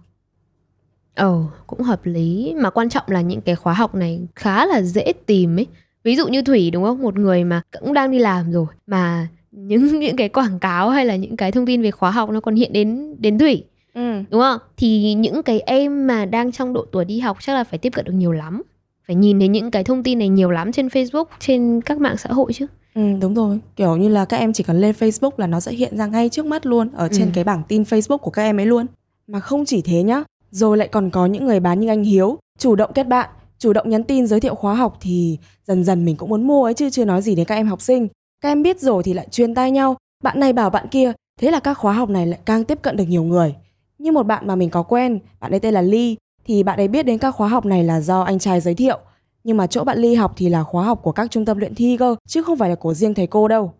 Ồ, 1.15 1.43
cũng 1.67 1.81
hợp 1.81 2.05
lý. 2.05 2.53
Mà 2.57 2.69
quan 2.69 2.89
trọng 2.89 3.03
là 3.07 3.21
những 3.21 3.41
cái 3.41 3.55
khóa 3.55 3.73
học 3.73 3.95
này 3.95 4.21
khá 4.35 4.65
là 4.65 4.81
dễ 4.81 5.13
tìm 5.25 5.59
ấy. 5.59 5.67
Ví 6.03 6.15
dụ 6.15 6.27
như 6.27 6.41
Thủy 6.41 6.71
đúng 6.71 6.83
không? 6.83 7.01
Một 7.01 7.17
người 7.19 7.43
mà 7.43 7.61
cũng 7.79 7.93
đang 7.93 8.11
đi 8.11 8.19
làm 8.19 8.51
rồi. 8.51 8.65
Mà 8.87 9.27
những 9.55 9.99
những 9.99 10.15
cái 10.15 10.29
quảng 10.29 10.59
cáo 10.59 10.89
hay 10.89 11.05
là 11.05 11.15
những 11.15 11.37
cái 11.37 11.51
thông 11.51 11.65
tin 11.65 11.81
về 11.81 11.91
khóa 11.91 12.11
học 12.11 12.29
nó 12.29 12.39
còn 12.39 12.55
hiện 12.55 12.73
đến 12.73 13.15
đến 13.19 13.37
Thủy. 13.37 13.63
Ừ. 13.93 14.01
đúng 14.29 14.41
không 14.41 14.57
thì 14.77 15.13
những 15.13 15.43
cái 15.43 15.59
em 15.59 16.07
mà 16.07 16.25
đang 16.25 16.51
trong 16.51 16.73
độ 16.73 16.85
tuổi 16.91 17.05
đi 17.05 17.19
học 17.19 17.37
chắc 17.41 17.53
là 17.53 17.63
phải 17.63 17.79
tiếp 17.79 17.89
cận 17.95 18.05
được 18.05 18.13
nhiều 18.15 18.31
lắm 18.31 18.61
phải 19.07 19.15
nhìn 19.15 19.39
thấy 19.39 19.47
những 19.47 19.71
cái 19.71 19.83
thông 19.83 20.03
tin 20.03 20.19
này 20.19 20.29
nhiều 20.29 20.51
lắm 20.51 20.71
trên 20.71 20.87
Facebook 20.87 21.25
trên 21.39 21.81
các 21.81 21.97
mạng 21.97 22.17
xã 22.17 22.29
hội 22.33 22.53
chứ 22.53 22.65
Ừ, 22.95 23.01
đúng 23.21 23.33
rồi. 23.33 23.59
Kiểu 23.75 23.95
như 23.95 24.09
là 24.09 24.25
các 24.25 24.37
em 24.37 24.53
chỉ 24.53 24.63
cần 24.63 24.81
lên 24.81 24.95
Facebook 24.99 25.31
là 25.37 25.47
nó 25.47 25.59
sẽ 25.59 25.71
hiện 25.71 25.97
ra 25.97 26.05
ngay 26.07 26.29
trước 26.29 26.45
mắt 26.45 26.65
luôn 26.65 26.89
ở 26.93 27.07
trên 27.11 27.25
Ừ. 27.27 27.31
cái 27.33 27.43
bảng 27.43 27.61
tin 27.67 27.83
Facebook 27.83 28.17
của 28.17 28.31
các 28.31 28.41
em 28.43 28.59
ấy 28.59 28.65
luôn. 28.65 28.85
Mà 29.27 29.39
không 29.39 29.65
chỉ 29.65 29.81
thế 29.81 30.03
nhá, 30.03 30.23
rồi 30.51 30.77
lại 30.77 30.87
còn 30.87 31.09
có 31.09 31.25
những 31.25 31.45
người 31.45 31.59
bán 31.59 31.79
như 31.79 31.87
anh 31.87 32.03
Hiếu, 32.03 32.37
chủ 32.57 32.75
động 32.75 32.91
kết 32.95 33.03
bạn, 33.07 33.29
chủ 33.59 33.73
động 33.73 33.89
nhắn 33.89 34.03
tin 34.03 34.27
giới 34.27 34.39
thiệu 34.39 34.55
khóa 34.55 34.73
học 34.75 34.97
thì 35.01 35.37
dần 35.67 35.83
dần 35.83 36.05
mình 36.05 36.15
cũng 36.15 36.29
muốn 36.29 36.47
mua 36.47 36.63
ấy 36.63 36.73
chứ 36.73 36.89
chưa 36.89 37.05
nói 37.05 37.21
gì 37.21 37.35
đến 37.35 37.45
các 37.45 37.55
em 37.55 37.67
học 37.67 37.81
sinh. 37.81 38.07
Các 38.43 38.49
em 38.49 38.63
biết 38.63 38.79
rồi 38.79 39.03
thì 39.03 39.13
lại 39.13 39.27
truyền 39.31 39.55
tay 39.55 39.71
nhau, 39.71 39.95
bạn 40.23 40.39
này 40.39 40.53
bảo 40.53 40.69
bạn 40.69 40.87
kia, 40.91 41.13
thế 41.39 41.51
là 41.51 41.59
các 41.59 41.73
khóa 41.73 41.93
học 41.93 42.09
này 42.09 42.25
lại 42.25 42.39
càng 42.45 42.63
tiếp 42.63 42.77
cận 42.81 42.97
được 42.97 43.03
nhiều 43.07 43.23
người. 43.23 43.55
Như 43.99 44.11
một 44.11 44.23
bạn 44.23 44.47
mà 44.47 44.55
mình 44.55 44.69
có 44.69 44.83
quen, 44.83 45.19
bạn 45.41 45.51
ấy 45.51 45.59
tên 45.59 45.73
là 45.73 45.81
Ly, 45.81 46.17
thì 46.45 46.63
bạn 46.63 46.79
ấy 46.79 46.87
biết 46.87 47.05
đến 47.05 47.17
các 47.17 47.31
khóa 47.31 47.47
học 47.47 47.65
này 47.65 47.83
là 47.83 48.01
do 48.01 48.21
anh 48.21 48.39
trai 48.39 48.61
giới 48.61 48.75
thiệu. 48.75 48.99
Nhưng 49.43 49.57
mà 49.57 49.67
chỗ 49.67 49.83
bạn 49.83 49.97
Ly 49.97 50.15
học 50.15 50.31
thì 50.35 50.49
là 50.49 50.63
khóa 50.63 50.83
học 50.83 50.99
của 51.03 51.11
các 51.11 51.31
trung 51.31 51.45
tâm 51.45 51.57
luyện 51.57 51.75
thi 51.75 51.97
cơ, 51.97 52.15
chứ 52.27 52.43
không 52.43 52.57
phải 52.57 52.69
là 52.69 52.75
của 52.75 52.93
riêng 52.93 53.13
thầy 53.13 53.27
cô 53.27 53.47
đâu. 53.47 53.71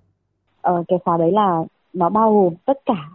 ờ, 0.62 0.84
cái 0.88 1.00
khóa 1.06 1.18
đấy 1.18 1.32
là 1.32 1.64
nó 1.94 2.10
bao 2.10 2.34
gồm 2.34 2.54
tất 2.66 2.78
cả 2.86 3.10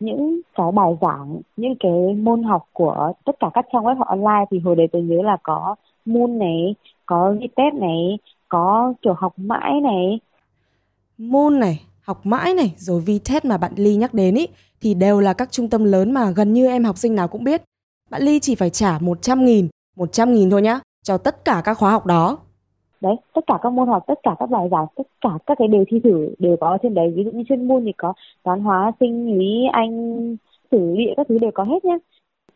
những 0.00 0.40
cái 0.54 0.72
bài 0.72 0.92
giảng 1.00 1.40
những 1.56 1.74
cái 1.80 2.14
môn 2.14 2.42
học 2.42 2.64
của 2.72 3.12
tất 3.24 3.36
cả 3.40 3.50
các 3.54 3.66
trang 3.72 3.84
web 3.84 3.96
học 3.96 4.08
online 4.08 4.44
thì 4.50 4.58
hồi 4.58 4.76
đấy 4.76 4.88
tôi 4.92 5.02
nhớ 5.02 5.22
là 5.22 5.36
có 5.42 5.74
môn 6.04 6.38
này 6.38 6.74
có 7.06 7.34
test 7.56 7.74
này 7.74 8.18
có 8.48 8.92
kiểu 9.02 9.14
học 9.18 9.32
mãi 9.36 9.80
này 9.82 10.20
Moon 11.18 11.60
này, 11.60 11.82
học 12.00 12.26
mãi 12.26 12.54
này, 12.54 12.74
rồi 12.76 13.00
VTET 13.00 13.44
mà 13.44 13.56
bạn 13.58 13.72
Ly 13.76 13.96
nhắc 13.96 14.14
đến 14.14 14.34
ý, 14.34 14.46
thì 14.80 14.94
đều 14.94 15.20
là 15.20 15.32
các 15.32 15.52
trung 15.52 15.70
tâm 15.70 15.84
lớn 15.84 16.12
mà 16.12 16.30
gần 16.30 16.52
như 16.52 16.66
em 16.66 16.84
học 16.84 16.98
sinh 16.98 17.14
nào 17.14 17.28
cũng 17.28 17.44
biết. 17.44 17.62
Bạn 18.10 18.22
Ly 18.22 18.40
chỉ 18.40 18.54
phải 18.54 18.70
trả 18.70 18.98
100 18.98 19.44
nghìn, 19.44 19.68
100 19.96 20.34
nghìn 20.34 20.50
thôi 20.50 20.62
nhá, 20.62 20.80
cho 21.02 21.18
tất 21.18 21.44
cả 21.44 21.62
các 21.64 21.74
khóa 21.74 21.90
học 21.90 22.06
đó. 22.06 22.38
đấy 23.00 23.14
tất 23.34 23.40
cả 23.46 23.58
các 23.62 23.70
môn 23.72 23.88
học 23.88 24.04
tất 24.06 24.14
cả 24.22 24.36
các 24.38 24.50
bài 24.50 24.68
giảng 24.70 24.86
tất 24.96 25.02
cả 25.20 25.30
các 25.46 25.58
cái 25.58 25.68
đề 25.68 25.84
thi 25.88 26.00
thử 26.04 26.34
đều 26.38 26.56
có 26.60 26.68
ở 26.68 26.78
trên 26.82 26.94
đấy 26.94 27.12
ví 27.16 27.24
dụ 27.24 27.30
như 27.30 27.44
chuyên 27.48 27.68
môn 27.68 27.84
thì 27.84 27.92
có 27.98 28.12
toán 28.42 28.60
hóa 28.60 28.92
sinh 29.00 29.38
lý 29.38 29.64
anh 29.72 30.36
sử 30.70 30.94
địa 30.96 31.14
các 31.16 31.26
thứ 31.28 31.38
đều 31.38 31.50
có 31.54 31.64
hết 31.64 31.84
nhé 31.84 31.98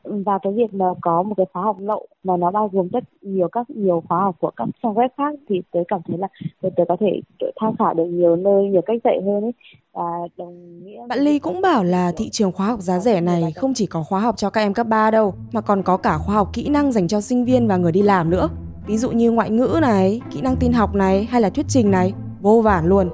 và 0.09 0.39
cái 0.43 0.53
việc 0.53 0.75
mà 0.75 0.87
có 1.01 1.23
một 1.23 1.35
cái 1.37 1.47
khóa 1.53 1.63
học 1.63 1.77
lậu 1.81 2.07
mà 2.25 2.37
nó 2.37 2.51
bao 2.51 2.71
gồm 2.73 2.89
rất 2.89 3.05
nhiều 3.23 3.49
các 3.49 3.71
nhiều 3.71 4.03
khóa 4.09 4.21
học 4.21 4.37
của 4.41 4.51
các 4.57 4.69
trang 4.83 4.95
web 4.95 5.09
khác 5.17 5.35
thì 5.49 5.63
tớ 5.73 5.81
cảm 5.89 6.01
thấy 6.09 6.19
là 6.19 6.29
tớ, 6.63 6.69
tớ 6.77 6.85
có 6.89 6.97
thể 7.01 7.21
tham 7.61 7.77
khảo 7.79 7.95
được 7.95 8.07
nhiều 8.07 8.37
nơi 8.37 8.65
nhiều 8.65 8.83
cách 8.87 9.01
dạy 9.05 9.21
hơn 9.27 9.43
ấy 9.43 9.53
và 9.93 10.03
đồng 10.37 10.85
nghĩa 10.85 11.07
Bạn 11.09 11.19
Ly 11.19 11.39
cũng 11.39 11.61
bảo 11.61 11.85
là 11.85 12.13
thị 12.17 12.29
trường 12.31 12.53
khóa 12.53 12.67
học 12.67 12.81
giá 12.81 12.99
rẻ 12.99 13.21
này 13.21 13.53
không 13.57 13.75
chỉ 13.75 13.87
có 13.87 14.03
khóa 14.03 14.21
học 14.21 14.37
cho 14.37 14.51
các 14.51 14.61
em 14.61 14.75
cấp 14.75 14.87
3 14.87 15.11
đâu, 15.11 15.35
mà 15.53 15.61
còn 15.61 15.83
có 15.83 15.97
cả 15.97 16.19
khóa 16.19 16.35
học 16.35 16.49
kỹ 16.53 16.69
năng 16.69 16.93
dành 16.93 17.09
cho 17.09 17.21
sinh 17.21 17.45
viên 17.45 17.69
và 17.69 17.77
người 17.77 17.93
đi 17.93 18.03
làm 18.03 18.31
nữa. 18.31 18.49
Ví 18.87 18.97
dụ 18.97 19.11
như 19.11 19.31
ngoại 19.31 19.51
ngữ 19.51 19.79
này, 19.83 20.21
kỹ 20.31 20.41
năng 20.41 20.57
tin 20.57 20.73
học 20.73 20.95
này 20.95 21.25
hay 21.25 21.41
là 21.41 21.51
thuyết 21.51 21.67
trình 21.69 21.91
này, 21.91 22.13
vô 22.41 22.61
vàn 22.61 22.87
luôn. 22.87 23.09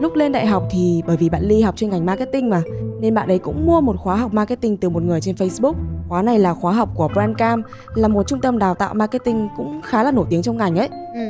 Lúc 0.00 0.14
lên 0.14 0.32
đại 0.32 0.46
học 0.46 0.62
thì 0.70 1.02
bởi 1.06 1.16
vì 1.16 1.28
bạn 1.28 1.42
Ly 1.42 1.62
học 1.62 1.76
chuyên 1.76 1.90
ngành 1.90 2.06
marketing 2.06 2.50
mà, 2.50 2.62
nên 3.00 3.14
bạn 3.14 3.28
ấy 3.28 3.38
cũng 3.38 3.66
mua 3.66 3.80
một 3.80 3.96
khóa 3.98 4.16
học 4.16 4.34
marketing 4.34 4.76
từ 4.76 4.88
một 4.88 5.02
người 5.02 5.20
trên 5.20 5.34
Facebook. 5.34 5.74
Khóa 6.08 6.22
này 6.22 6.38
là 6.38 6.54
khóa 6.54 6.72
học 6.72 6.88
của 6.94 7.08
Brandcam, 7.08 7.62
là 7.94 8.08
một 8.08 8.26
trung 8.26 8.40
tâm 8.40 8.58
đào 8.58 8.74
tạo 8.74 8.94
marketing 8.94 9.48
cũng 9.56 9.80
khá 9.84 10.02
là 10.02 10.10
nổi 10.10 10.26
tiếng 10.30 10.42
trong 10.42 10.56
ngành 10.56 10.76
ấy. 10.76 10.88
ừ. 11.14 11.20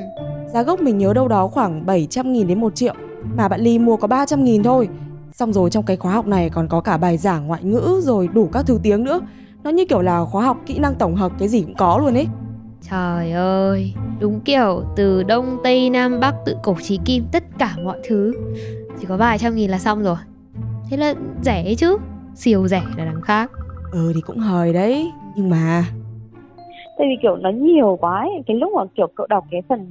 Giá 0.53 0.63
gốc 0.63 0.81
mình 0.81 0.99
nhớ 0.99 1.15
đâu 1.15 1.29
đó 1.29 1.49
khoảng 1.49 1.87
700 1.87 2.33
nghìn 2.33 2.47
đến 2.47 2.61
1 2.61 2.75
triệu 2.75 2.95
Mà 3.37 3.49
bạn 3.49 3.61
Ly 3.61 3.79
mua 3.79 3.97
có 3.97 4.07
300 4.07 4.45
nghìn 4.45 4.63
thôi 4.63 4.89
Xong 5.33 5.53
rồi 5.53 5.71
trong 5.71 5.85
cái 5.85 5.97
khóa 5.97 6.13
học 6.13 6.27
này 6.27 6.51
còn 6.51 6.69
có 6.69 6.81
cả 6.81 6.97
bài 6.97 7.17
giảng 7.19 7.47
ngoại 7.47 7.65
ngữ 7.65 8.01
rồi 8.03 8.29
đủ 8.29 8.49
các 8.53 8.67
thứ 8.67 8.81
tiếng 8.83 9.05
nữa 9.05 9.21
Nó 9.63 9.71
như 9.71 9.85
kiểu 9.85 10.03
là 10.03 10.25
khóa 10.25 10.45
học 10.45 10.57
kỹ 10.67 10.79
năng 10.79 10.95
tổng 10.95 11.17
hợp 11.17 11.33
cái 11.39 11.49
gì 11.49 11.63
cũng 11.63 11.75
có 11.75 11.99
luôn 11.99 12.15
ấy 12.15 12.27
trời 12.91 13.33
ơi 13.33 13.95
đúng 14.21 14.41
kiểu 14.41 14.85
từ 14.97 15.23
đông 15.23 15.59
tây 15.65 15.91
nam 15.91 16.21
bắc 16.21 16.35
tự 16.47 16.57
cổ 16.63 16.77
chí 16.83 16.99
kim 17.05 17.25
tất 17.33 17.43
cả 17.59 17.77
mọi 17.85 17.99
thứ 18.09 18.33
chỉ 19.01 19.07
có 19.07 19.17
vài 19.17 19.39
trăm 19.39 19.55
nghìn 19.55 19.71
là 19.71 19.79
xong 19.79 20.03
rồi 20.03 20.17
thế 20.91 20.97
là 20.97 21.15
rẻ 21.43 21.63
ấy 21.65 21.75
chứ 21.75 21.97
siêu 22.35 22.69
rẻ 22.69 22.83
là 22.97 23.05
đằng 23.05 23.21
khác 23.23 23.51
Ừ 23.93 24.13
thì 24.15 24.21
cũng 24.21 24.39
hời 24.39 24.73
đấy 24.73 25.11
Nhưng 25.37 25.51
mà 25.51 25.85
tại 26.99 27.07
vì 27.11 27.17
kiểu 27.23 27.37
nó 27.37 27.51
nhiều 27.51 27.97
quá 28.01 28.21
ấy. 28.21 28.31
cái 28.47 28.57
lúc 28.57 28.73
mà 28.77 28.83
kiểu 28.97 29.07
cậu 29.15 29.27
đọc 29.27 29.45
cái 29.51 29.63
phần 29.69 29.89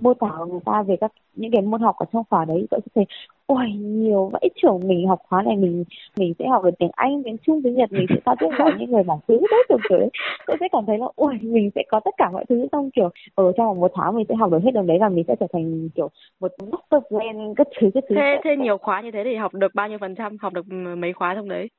mô 0.00 0.14
tả 0.14 0.28
của 0.38 0.44
người 0.46 0.60
ta 0.64 0.82
về 0.82 0.96
các 1.00 1.12
những 1.34 1.50
cái 1.52 1.62
môn 1.62 1.80
học 1.80 1.96
ở 1.98 2.06
trong 2.12 2.24
khóa 2.30 2.44
đấy 2.44 2.66
cậu 2.70 2.80
sẽ 2.80 2.90
thấy 2.94 3.04
ôi 3.50 3.66
nhiều 3.78 4.30
vậy. 4.32 4.50
Trưởng 4.62 4.80
mình 4.88 5.08
học 5.08 5.18
khóa 5.28 5.42
này 5.42 5.56
mình 5.56 5.84
mình 6.18 6.32
sẽ 6.38 6.48
học 6.48 6.64
được 6.64 6.70
tiếng 6.78 6.90
Anh 6.92 7.22
tiếng 7.24 7.36
Trung 7.46 7.60
tiếng 7.64 7.74
Nhật 7.74 7.92
mình 7.92 8.06
sẽ 8.08 8.16
giao 8.26 8.36
tiếp 8.40 8.48
với 8.58 8.72
những 8.78 8.90
người 8.90 9.02
bản 9.02 9.18
xứ 9.28 9.38
đấy 9.50 9.64
kiểu 9.68 9.78
kiểu 9.88 9.98
đấy. 9.98 10.10
Cậu 10.46 10.56
sẽ 10.60 10.68
cảm 10.72 10.86
thấy 10.86 10.98
là 10.98 11.06
ôi 11.14 11.38
mình 11.42 11.70
sẽ 11.74 11.82
có 11.88 12.00
tất 12.00 12.14
cả 12.16 12.30
mọi 12.32 12.44
thứ. 12.48 12.66
Trong 12.72 12.90
kiểu 12.90 13.10
ở 13.34 13.52
trong 13.56 13.80
một 13.80 13.92
tháng 13.94 14.16
mình 14.16 14.26
sẽ 14.28 14.34
học 14.34 14.50
được 14.50 14.58
hết 14.64 14.70
đồng 14.74 14.86
đấy 14.86 14.98
và 15.00 15.08
mình 15.08 15.24
sẽ 15.28 15.36
trở 15.40 15.46
thành 15.52 15.88
kiểu 15.94 16.08
một 16.40 16.52
master 16.72 17.02
plan 17.08 17.54
các 17.54 17.66
thứ 17.80 17.90
các 17.94 18.04
thứ. 18.08 18.16
Thế 18.16 18.40
thế 18.44 18.56
nhiều 18.56 18.78
khóa 18.78 19.00
như 19.00 19.10
thế 19.10 19.24
thì 19.24 19.34
học 19.34 19.54
được 19.54 19.74
bao 19.74 19.88
nhiêu 19.88 19.98
phần 20.00 20.14
trăm? 20.14 20.36
Học 20.40 20.52
được 20.52 20.66
mấy 20.98 21.12
khóa 21.12 21.34
trong 21.34 21.48
đấy? 21.48 21.70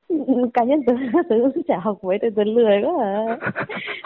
Cá 0.54 0.64
nhân 0.64 0.80
tớ 0.86 0.92
tớ 1.28 1.36
chả 1.68 1.78
học 1.78 2.04
mấy 2.04 2.18
tớ 2.18 2.28
tớ 2.36 2.44
lười 2.44 2.82
quá 2.82 3.04
à. 3.04 3.38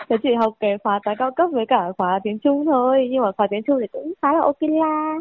Tớ 0.08 0.16
chỉ 0.22 0.34
học 0.34 0.54
cái 0.60 0.78
khóa 0.78 1.00
toán 1.04 1.16
cao 1.16 1.30
cấp 1.30 1.50
với 1.52 1.66
cả 1.66 1.92
khóa 1.98 2.20
tiếng 2.24 2.38
Trung 2.38 2.64
thôi. 2.66 3.08
Nhưng 3.10 3.22
mà 3.22 3.32
khóa 3.32 3.46
tiếng 3.50 3.62
Trung 3.62 3.78
thì 3.80 3.86
cũng 3.92 4.12
khá 4.22 4.32
là 4.32 4.40
ok 4.40 4.62
la 4.62 5.18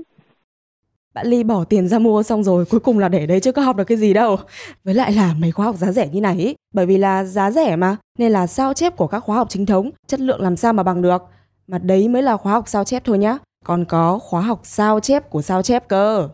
bạn 1.16 1.28
Ly 1.28 1.44
bỏ 1.44 1.64
tiền 1.64 1.88
ra 1.88 2.00
mua 2.00 2.24
xong 2.24 2.44
rồi 2.44 2.66
cuối 2.66 2.80
cùng 2.80 3.00
là 3.00 3.10
để 3.10 3.26
đấy 3.26 3.40
chứ 3.40 3.52
có 3.52 3.62
học 3.62 3.76
được 3.76 3.84
cái 3.84 3.98
gì 3.98 4.14
đâu. 4.14 4.38
Với 4.84 4.94
lại 4.94 5.12
là 5.14 5.34
mấy 5.40 5.52
khóa 5.52 5.66
học 5.66 5.76
giá 5.76 5.92
rẻ 5.92 6.08
như 6.08 6.22
này 6.22 6.38
ý, 6.38 6.56
bởi 6.74 6.86
vì 6.86 6.98
là 6.98 7.24
giá 7.24 7.52
rẻ 7.52 7.76
mà 7.76 7.96
nên 8.20 8.32
là 8.32 8.48
sao 8.48 8.74
chép 8.74 8.98
của 8.98 9.08
các 9.08 9.20
khóa 9.20 9.36
học 9.36 9.48
chính 9.50 9.66
thống 9.66 9.90
chất 10.08 10.20
lượng 10.20 10.42
làm 10.42 10.56
sao 10.56 10.74
mà 10.74 10.84
bằng 10.84 11.02
được. 11.02 11.24
Mà 11.68 11.78
đấy 11.78 12.08
mới 12.08 12.22
là 12.22 12.38
khóa 12.38 12.52
học 12.52 12.64
sao 12.68 12.84
chép 12.84 13.04
thôi 13.06 13.18
nhá. 13.18 13.38
Còn 13.66 13.86
có 13.86 14.20
khóa 14.20 14.42
học 14.42 14.60
sao 14.64 15.00
chép 15.00 15.30
của 15.30 15.42
sao 15.42 15.62
chép 15.62 15.88
cơ. 15.88 16.30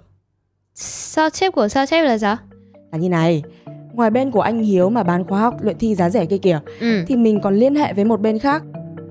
Sao 0.76 1.30
chép 1.30 1.54
của 1.54 1.68
sao 1.68 1.86
chép 1.86 2.04
là 2.04 2.18
sao? 2.18 2.36
Là 2.92 2.98
như 2.98 3.10
này, 3.10 3.44
ngoài 3.94 4.10
bên 4.10 4.32
của 4.32 4.42
anh 4.42 4.60
Hiếu 4.64 4.90
mà 4.90 5.04
bán 5.04 5.24
khóa 5.28 5.40
học 5.40 5.54
luyện 5.62 5.78
thi 5.78 5.96
giá 5.96 6.10
rẻ 6.10 6.26
kia 6.26 6.38
kìa 6.38 6.60
Ừ. 6.80 7.04
thì 7.08 7.16
mình 7.16 7.40
còn 7.44 7.56
liên 7.56 7.76
hệ 7.76 7.94
với 7.94 8.06
một 8.06 8.22
bên 8.22 8.40
khác. 8.40 8.64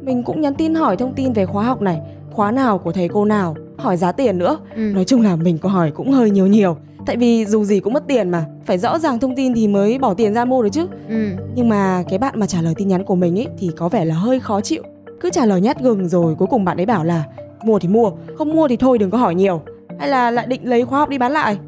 Mình 0.03 0.23
cũng 0.23 0.41
nhắn 0.41 0.55
tin 0.55 0.75
hỏi 0.75 0.97
thông 0.97 1.15
tin 1.15 1.33
về 1.33 1.47
khóa 1.47 1.65
học 1.65 1.83
này, 1.83 2.01
khóa 2.33 2.51
nào 2.51 2.79
của 2.79 2.93
thầy 2.93 3.09
cô 3.09 3.25
nào, 3.25 3.55
hỏi 3.81 3.97
giá 3.97 4.13
tiền 4.13 4.39
nữa. 4.39 4.59
Ừ. 4.77 4.81
Nói 4.81 5.05
chung 5.05 5.23
là 5.23 5.37
mình 5.37 5.59
có 5.59 5.69
hỏi 5.69 5.91
cũng 5.91 6.13
hơi 6.13 6.31
nhiều 6.31 6.47
nhiều. 6.47 6.77
Tại 7.07 7.17
vì 7.17 7.47
dù 7.47 7.65
gì 7.65 7.81
cũng 7.81 7.93
mất 7.93 8.07
tiền 8.07 8.31
mà. 8.31 8.45
Phải 8.67 8.79
rõ 8.79 8.99
ràng 8.99 9.19
thông 9.19 9.37
tin 9.37 9.55
thì 9.55 9.69
mới 9.69 9.99
bỏ 9.99 10.15
tiền 10.15 10.35
ra 10.35 10.45
mua 10.45 10.63
được 10.63 10.69
chứ. 10.73 10.87
Ừ. 11.09 11.29
Nhưng 11.55 11.69
mà 11.69 12.05
cái 12.09 12.19
bạn 12.19 12.35
mà 12.41 12.47
trả 12.47 12.63
lời 12.63 12.75
tin 12.77 12.89
nhắn 12.89 13.05
của 13.05 13.15
mình 13.15 13.39
ấy 13.39 13.47
Thì 13.59 13.71
có 13.77 13.89
vẻ 13.89 14.05
là 14.05 14.15
hơi 14.15 14.41
khó 14.41 14.61
chịu. 14.61 14.83
Cứ 15.21 15.31
trả 15.31 15.47
lời 15.47 15.61
nhát 15.61 15.81
gừng 15.81 16.09
rồi 16.09 16.35
cuối 16.35 16.49
cùng 16.51 16.65
bạn 16.65 16.77
ấy 16.77 16.87
bảo 16.87 17.05
là 17.05 17.25
Mua 17.65 17.79
thì 17.79 17.89
mua, 17.89 18.11
không 18.39 18.53
mua 18.53 18.69
thì 18.69 18.77
thôi 18.77 18.99
đừng 18.99 19.11
có 19.11 19.19
hỏi 19.19 19.35
nhiều. 19.35 19.63
Hay 19.99 20.09
là 20.09 20.31
lại 20.31 20.47
định 20.47 20.69
lấy 20.69 20.85
khóa 20.85 20.99
học 20.99 21.09
đi 21.09 21.19
bán 21.19 21.33
lại? 21.33 21.59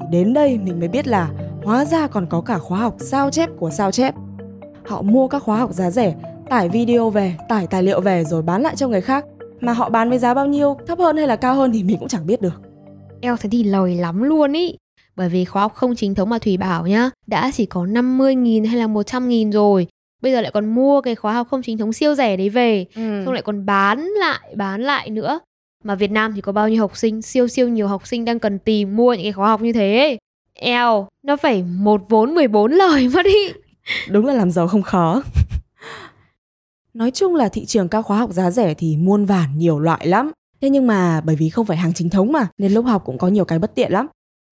Thì 0.00 0.06
đến 0.10 0.34
đây 0.34 0.58
mình 0.64 0.78
mới 0.78 0.88
biết 0.88 1.06
là 1.06 1.30
Hóa 1.64 1.84
ra 1.84 2.06
còn 2.06 2.26
có 2.26 2.40
cả 2.40 2.58
khóa 2.58 2.78
học 2.78 2.94
sao 2.98 3.30
chép 3.30 3.50
của 3.58 3.70
sao 3.70 3.90
chép. 3.90 4.14
Họ 4.86 5.02
mua 5.02 5.28
các 5.28 5.42
khóa 5.42 5.56
học 5.56 5.72
giá 5.72 5.90
rẻ 5.90 6.14
Tải 6.50 6.68
video 6.68 7.10
về, 7.10 7.34
tải 7.48 7.66
tài 7.66 7.82
liệu 7.82 8.00
về 8.00 8.24
rồi 8.24 8.42
bán 8.42 8.62
lại 8.62 8.76
cho 8.76 8.88
người 8.88 9.00
khác 9.00 9.24
Mà 9.60 9.72
họ 9.72 9.88
bán 9.90 10.10
với 10.10 10.18
giá 10.18 10.34
bao 10.34 10.46
nhiêu, 10.46 10.76
thấp 10.86 10.98
hơn 10.98 11.16
hay 11.16 11.26
là 11.26 11.36
cao 11.36 11.54
hơn 11.54 11.72
thì 11.72 11.82
mình 11.82 11.96
cũng 11.98 12.08
chẳng 12.08 12.26
biết 12.26 12.40
được. 12.40 12.62
Eo 13.20 13.36
thế 13.36 13.48
thì 13.52 13.64
lời 13.64 13.94
lắm 13.94 14.22
luôn 14.22 14.52
ý. 14.52 14.76
Bởi 15.16 15.28
vì 15.28 15.44
khóa 15.44 15.62
học 15.62 15.74
không 15.74 15.94
chính 15.96 16.14
thống 16.14 16.30
mà 16.30 16.38
Thủy 16.38 16.56
bảo 16.56 16.86
nhá 16.86 17.10
Đã 17.26 17.50
chỉ 17.54 17.66
có 17.66 17.84
50.000 17.84 18.66
hay 18.66 18.76
là 18.76 18.86
100.000 18.86 19.52
rồi. 19.52 19.86
Bây 20.22 20.32
giờ 20.32 20.40
lại 20.40 20.50
còn 20.54 20.74
mua 20.74 21.00
cái 21.00 21.14
khóa 21.14 21.32
học 21.32 21.46
không 21.50 21.62
chính 21.62 21.78
thống 21.78 21.92
siêu 21.92 22.14
rẻ 22.14 22.36
đấy 22.36 22.48
về 22.48 22.86
ừ. 22.96 23.22
Xong 23.24 23.34
lại 23.34 23.42
còn 23.42 23.66
bán 23.66 24.00
lại, 24.00 24.54
bán 24.56 24.82
lại 24.82 25.10
nữa. 25.10 25.40
Mà 25.84 25.94
Việt 25.94 26.10
Nam 26.10 26.32
thì 26.34 26.40
có 26.40 26.52
bao 26.52 26.68
nhiêu 26.68 26.80
học 26.80 26.96
sinh? 26.96 27.22
Siêu 27.22 27.48
siêu 27.48 27.68
nhiều 27.68 27.88
học 27.88 28.06
sinh 28.06 28.24
đang 28.24 28.38
cần 28.38 28.58
tìm 28.58 28.96
mua 28.96 29.14
những 29.14 29.22
cái 29.22 29.32
khóa 29.32 29.48
học 29.48 29.60
như 29.60 29.72
thế. 29.72 30.18
Eo, 30.54 31.08
nó 31.26 31.36
phải 31.36 31.62
một 31.62 32.02
vốn 32.08 32.34
14 32.34 32.72
lời 32.72 33.08
mất 33.14 33.22
đi 33.22 33.52
Đúng 34.08 34.26
là 34.26 34.34
làm 34.34 34.50
giàu 34.50 34.68
không 34.68 34.82
khó. 34.82 35.22
Nói 37.00 37.10
chung 37.10 37.34
là 37.34 37.48
thị 37.48 37.64
trường 37.64 37.88
các 37.88 38.02
khóa 38.02 38.18
học 38.18 38.32
giá 38.32 38.50
rẻ 38.50 38.74
thì 38.74 38.96
muôn 38.96 39.24
vàn, 39.24 39.58
nhiều 39.58 39.78
loại 39.78 40.06
lắm. 40.06 40.32
Thế 40.60 40.70
nhưng 40.70 40.86
mà 40.86 41.20
bởi 41.20 41.36
vì 41.36 41.48
không 41.48 41.66
phải 41.66 41.76
hàng 41.76 41.92
chính 41.92 42.10
thống 42.10 42.32
mà, 42.32 42.46
nên 42.58 42.72
lúc 42.72 42.84
học 42.84 43.02
cũng 43.04 43.18
có 43.18 43.28
nhiều 43.28 43.44
cái 43.44 43.58
bất 43.58 43.74
tiện 43.74 43.92
lắm. 43.92 44.06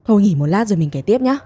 Thôi 0.04 0.22
nghỉ 0.22 0.34
một 0.34 0.46
lát 0.46 0.68
rồi 0.68 0.76
mình 0.76 0.90
kể 0.90 1.02
tiếp 1.02 1.20
nhá. 1.20 1.38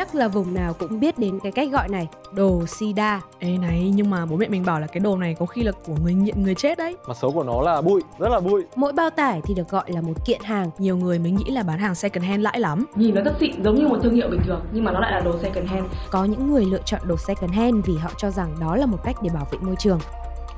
Chắc 0.00 0.14
là 0.14 0.28
vùng 0.28 0.54
nào 0.54 0.72
cũng 0.72 1.00
biết 1.00 1.18
đến 1.18 1.38
cái 1.42 1.52
cách 1.52 1.68
gọi 1.72 1.88
này, 1.88 2.08
đồ 2.32 2.66
sida. 2.66 3.20
Ê 3.38 3.58
này, 3.58 3.92
nhưng 3.94 4.10
mà 4.10 4.26
bố 4.26 4.36
mẹ 4.36 4.48
mình 4.48 4.64
bảo 4.64 4.80
là 4.80 4.86
cái 4.86 5.00
đồ 5.00 5.16
này 5.16 5.34
có 5.38 5.46
khi 5.46 5.62
là 5.62 5.72
của 5.72 5.94
người 6.02 6.14
nghiện 6.14 6.42
người 6.42 6.54
chết 6.54 6.78
đấy. 6.78 6.96
Mặt 7.08 7.16
xấu 7.20 7.32
của 7.32 7.42
nó 7.42 7.62
là 7.62 7.80
bụi, 7.80 8.02
rất 8.18 8.28
là 8.28 8.40
bụi. 8.40 8.62
Mỗi 8.76 8.92
bao 8.92 9.10
tải 9.10 9.40
thì 9.44 9.54
được 9.54 9.68
gọi 9.68 9.84
là 9.86 10.00
một 10.00 10.12
kiện 10.26 10.40
hàng. 10.44 10.70
Nhiều 10.78 10.96
người 10.96 11.18
mới 11.18 11.30
nghĩ 11.30 11.44
là 11.50 11.62
bán 11.62 11.78
hàng 11.78 11.94
second 11.94 12.24
hand 12.24 12.42
lãi 12.42 12.60
lắm. 12.60 12.86
Nhìn 12.94 13.14
nó 13.14 13.22
rất 13.22 13.32
xịn 13.40 13.64
giống 13.64 13.74
như 13.74 13.88
một 13.88 13.98
thương 14.02 14.14
hiệu 14.14 14.28
bình 14.30 14.40
thường 14.44 14.60
nhưng 14.72 14.84
mà 14.84 14.92
nó 14.92 15.00
lại 15.00 15.12
là 15.12 15.20
đồ 15.20 15.38
second 15.42 15.68
hand. 15.68 15.86
Có 16.10 16.24
những 16.24 16.52
người 16.52 16.64
lựa 16.64 16.82
chọn 16.84 17.00
đồ 17.04 17.16
second 17.16 17.52
hand 17.52 17.76
vì 17.86 17.96
họ 17.96 18.10
cho 18.18 18.30
rằng 18.30 18.54
đó 18.60 18.76
là 18.76 18.86
một 18.86 18.98
cách 19.04 19.16
để 19.22 19.30
bảo 19.34 19.46
vệ 19.50 19.58
môi 19.58 19.76
trường. 19.78 20.00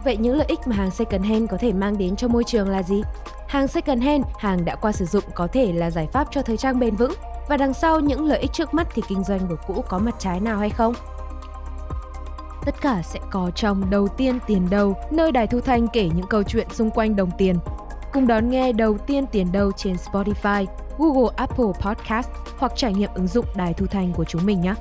Vậy 0.04 0.16
những 0.16 0.36
lợi 0.36 0.46
ích 0.48 0.60
mà 0.66 0.76
hàng 0.76 0.90
second 0.90 1.24
hand 1.24 1.50
có 1.50 1.56
thể 1.56 1.72
mang 1.72 1.98
đến 1.98 2.16
cho 2.16 2.28
môi 2.28 2.44
trường 2.44 2.68
là 2.68 2.82
gì? 2.82 3.02
Hàng 3.48 3.68
second 3.68 4.02
hand, 4.02 4.24
hàng 4.38 4.64
đã 4.64 4.76
qua 4.76 4.92
sử 4.92 5.04
dụng 5.04 5.24
có 5.34 5.46
thể 5.46 5.72
là 5.72 5.90
giải 5.90 6.08
pháp 6.12 6.28
cho 6.30 6.42
thời 6.42 6.56
trang 6.56 6.78
bền 6.78 6.96
vững. 6.96 7.12
Và 7.48 7.56
đằng 7.56 7.74
sau 7.74 8.00
những 8.00 8.24
lợi 8.24 8.38
ích 8.38 8.52
trước 8.52 8.74
mắt 8.74 8.88
thì 8.94 9.02
kinh 9.08 9.24
doanh 9.24 9.48
đồ 9.48 9.56
cũ 9.66 9.84
có 9.88 9.98
mặt 9.98 10.14
trái 10.18 10.40
nào 10.40 10.58
hay 10.58 10.70
không? 10.70 10.94
Tất 12.66 12.74
cả 12.80 13.02
sẽ 13.02 13.20
có 13.30 13.50
trong 13.54 13.90
Đầu 13.90 14.08
tiên 14.08 14.38
tiền 14.46 14.70
đâu, 14.70 14.94
nơi 15.10 15.32
Đài 15.32 15.46
Thu 15.46 15.60
Thanh 15.60 15.88
kể 15.92 16.08
những 16.16 16.26
câu 16.26 16.42
chuyện 16.42 16.68
xung 16.70 16.90
quanh 16.90 17.16
đồng 17.16 17.30
tiền. 17.38 17.56
Cùng 18.12 18.26
đón 18.26 18.50
nghe 18.50 18.72
Đầu 18.72 18.98
tiên 18.98 19.24
tiền 19.32 19.52
đâu 19.52 19.72
trên 19.72 19.96
Spotify, 19.96 20.66
Google 20.98 21.34
Apple 21.36 21.72
Podcast 21.80 22.28
hoặc 22.58 22.72
trải 22.76 22.94
nghiệm 22.94 23.10
ứng 23.14 23.26
dụng 23.26 23.46
Đài 23.56 23.74
Thu 23.74 23.86
Thanh 23.86 24.12
của 24.12 24.24
chúng 24.24 24.46
mình 24.46 24.60
nhé. 24.60 24.74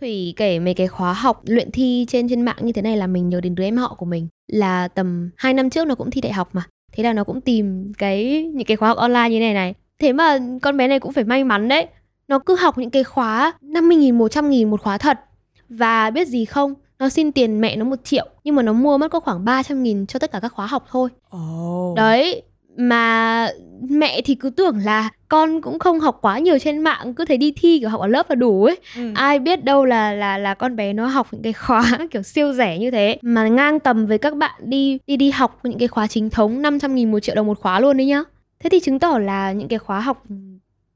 Thủy 0.00 0.34
kể 0.36 0.58
mấy 0.58 0.74
cái 0.74 0.88
khóa 0.88 1.12
học 1.12 1.40
luyện 1.44 1.70
thi 1.70 2.06
trên 2.08 2.28
trên 2.28 2.42
mạng 2.42 2.56
như 2.60 2.72
thế 2.72 2.82
này 2.82 2.96
là 2.96 3.06
mình 3.06 3.28
nhớ 3.28 3.40
đến 3.40 3.54
đứa 3.54 3.64
em 3.64 3.76
họ 3.76 3.94
của 3.98 4.06
mình 4.06 4.28
là 4.48 4.88
tầm 4.88 5.30
2 5.36 5.54
năm 5.54 5.70
trước 5.70 5.86
nó 5.86 5.94
cũng 5.94 6.10
thi 6.10 6.20
đại 6.20 6.32
học 6.32 6.48
mà 6.52 6.62
thế 6.92 7.04
là 7.04 7.12
nó 7.12 7.24
cũng 7.24 7.40
tìm 7.40 7.92
cái 7.98 8.50
những 8.54 8.66
cái 8.66 8.76
khóa 8.76 8.88
học 8.88 8.98
online 8.98 9.30
như 9.30 9.40
này 9.40 9.54
này. 9.54 9.74
Thế 9.98 10.12
mà 10.12 10.38
con 10.62 10.76
bé 10.76 10.88
này 10.88 11.00
cũng 11.00 11.12
phải 11.12 11.24
may 11.24 11.44
mắn 11.44 11.68
đấy. 11.68 11.86
Nó 12.28 12.38
cứ 12.38 12.56
học 12.56 12.78
những 12.78 12.90
cái 12.90 13.04
khóa 13.04 13.52
50.000, 13.62 14.18
100.000 14.18 14.68
một 14.68 14.82
khóa 14.82 14.98
thật. 14.98 15.20
Và 15.68 16.10
biết 16.10 16.28
gì 16.28 16.44
không? 16.44 16.74
Nó 16.98 17.08
xin 17.08 17.32
tiền 17.32 17.60
mẹ 17.60 17.76
nó 17.76 17.84
một 17.84 18.04
triệu 18.04 18.26
nhưng 18.44 18.54
mà 18.54 18.62
nó 18.62 18.72
mua 18.72 18.98
mất 18.98 19.10
có 19.10 19.20
khoảng 19.20 19.44
300.000 19.44 20.06
cho 20.06 20.18
tất 20.18 20.32
cả 20.32 20.40
các 20.40 20.52
khóa 20.52 20.66
học 20.66 20.84
thôi. 20.90 21.08
Ồ. 21.28 21.94
Đấy, 21.96 22.42
mà 22.76 23.48
mẹ 23.88 24.20
thì 24.24 24.34
cứ 24.34 24.50
tưởng 24.50 24.78
là 24.84 25.10
con 25.28 25.60
cũng 25.60 25.78
không 25.78 26.00
học 26.00 26.18
quá 26.22 26.38
nhiều 26.38 26.58
trên 26.58 26.78
mạng, 26.78 27.14
cứ 27.14 27.24
thấy 27.24 27.36
đi 27.36 27.52
thi 27.56 27.78
kiểu 27.80 27.88
học 27.88 28.00
ở 28.00 28.06
lớp 28.06 28.30
là 28.30 28.34
đủ 28.34 28.64
ấy. 28.64 28.78
Ừ. 28.96 29.12
Ai 29.14 29.38
biết 29.38 29.64
đâu 29.64 29.84
là 29.84 30.12
là 30.12 30.38
là 30.38 30.54
con 30.54 30.76
bé 30.76 30.92
nó 30.92 31.06
học 31.06 31.26
những 31.32 31.42
cái 31.42 31.52
khóa 31.52 31.98
kiểu 32.10 32.22
siêu 32.22 32.52
rẻ 32.52 32.78
như 32.78 32.90
thế 32.90 33.18
mà 33.22 33.48
ngang 33.48 33.80
tầm 33.80 34.06
với 34.06 34.18
các 34.18 34.36
bạn 34.36 34.60
đi 34.64 34.98
đi 35.06 35.16
đi 35.16 35.30
học 35.30 35.60
những 35.62 35.78
cái 35.78 35.88
khóa 35.88 36.06
chính 36.06 36.30
thống 36.30 36.62
500 36.62 36.94
nghìn 36.94 37.10
một 37.10 37.20
triệu 37.20 37.34
đồng 37.34 37.46
một 37.46 37.58
khóa 37.60 37.80
luôn 37.80 37.96
đấy 37.96 38.06
nhá. 38.06 38.22
Thế 38.60 38.70
thì 38.70 38.80
chứng 38.80 38.98
tỏ 38.98 39.18
là 39.18 39.52
những 39.52 39.68
cái 39.68 39.78
khóa 39.78 40.00
học 40.00 40.24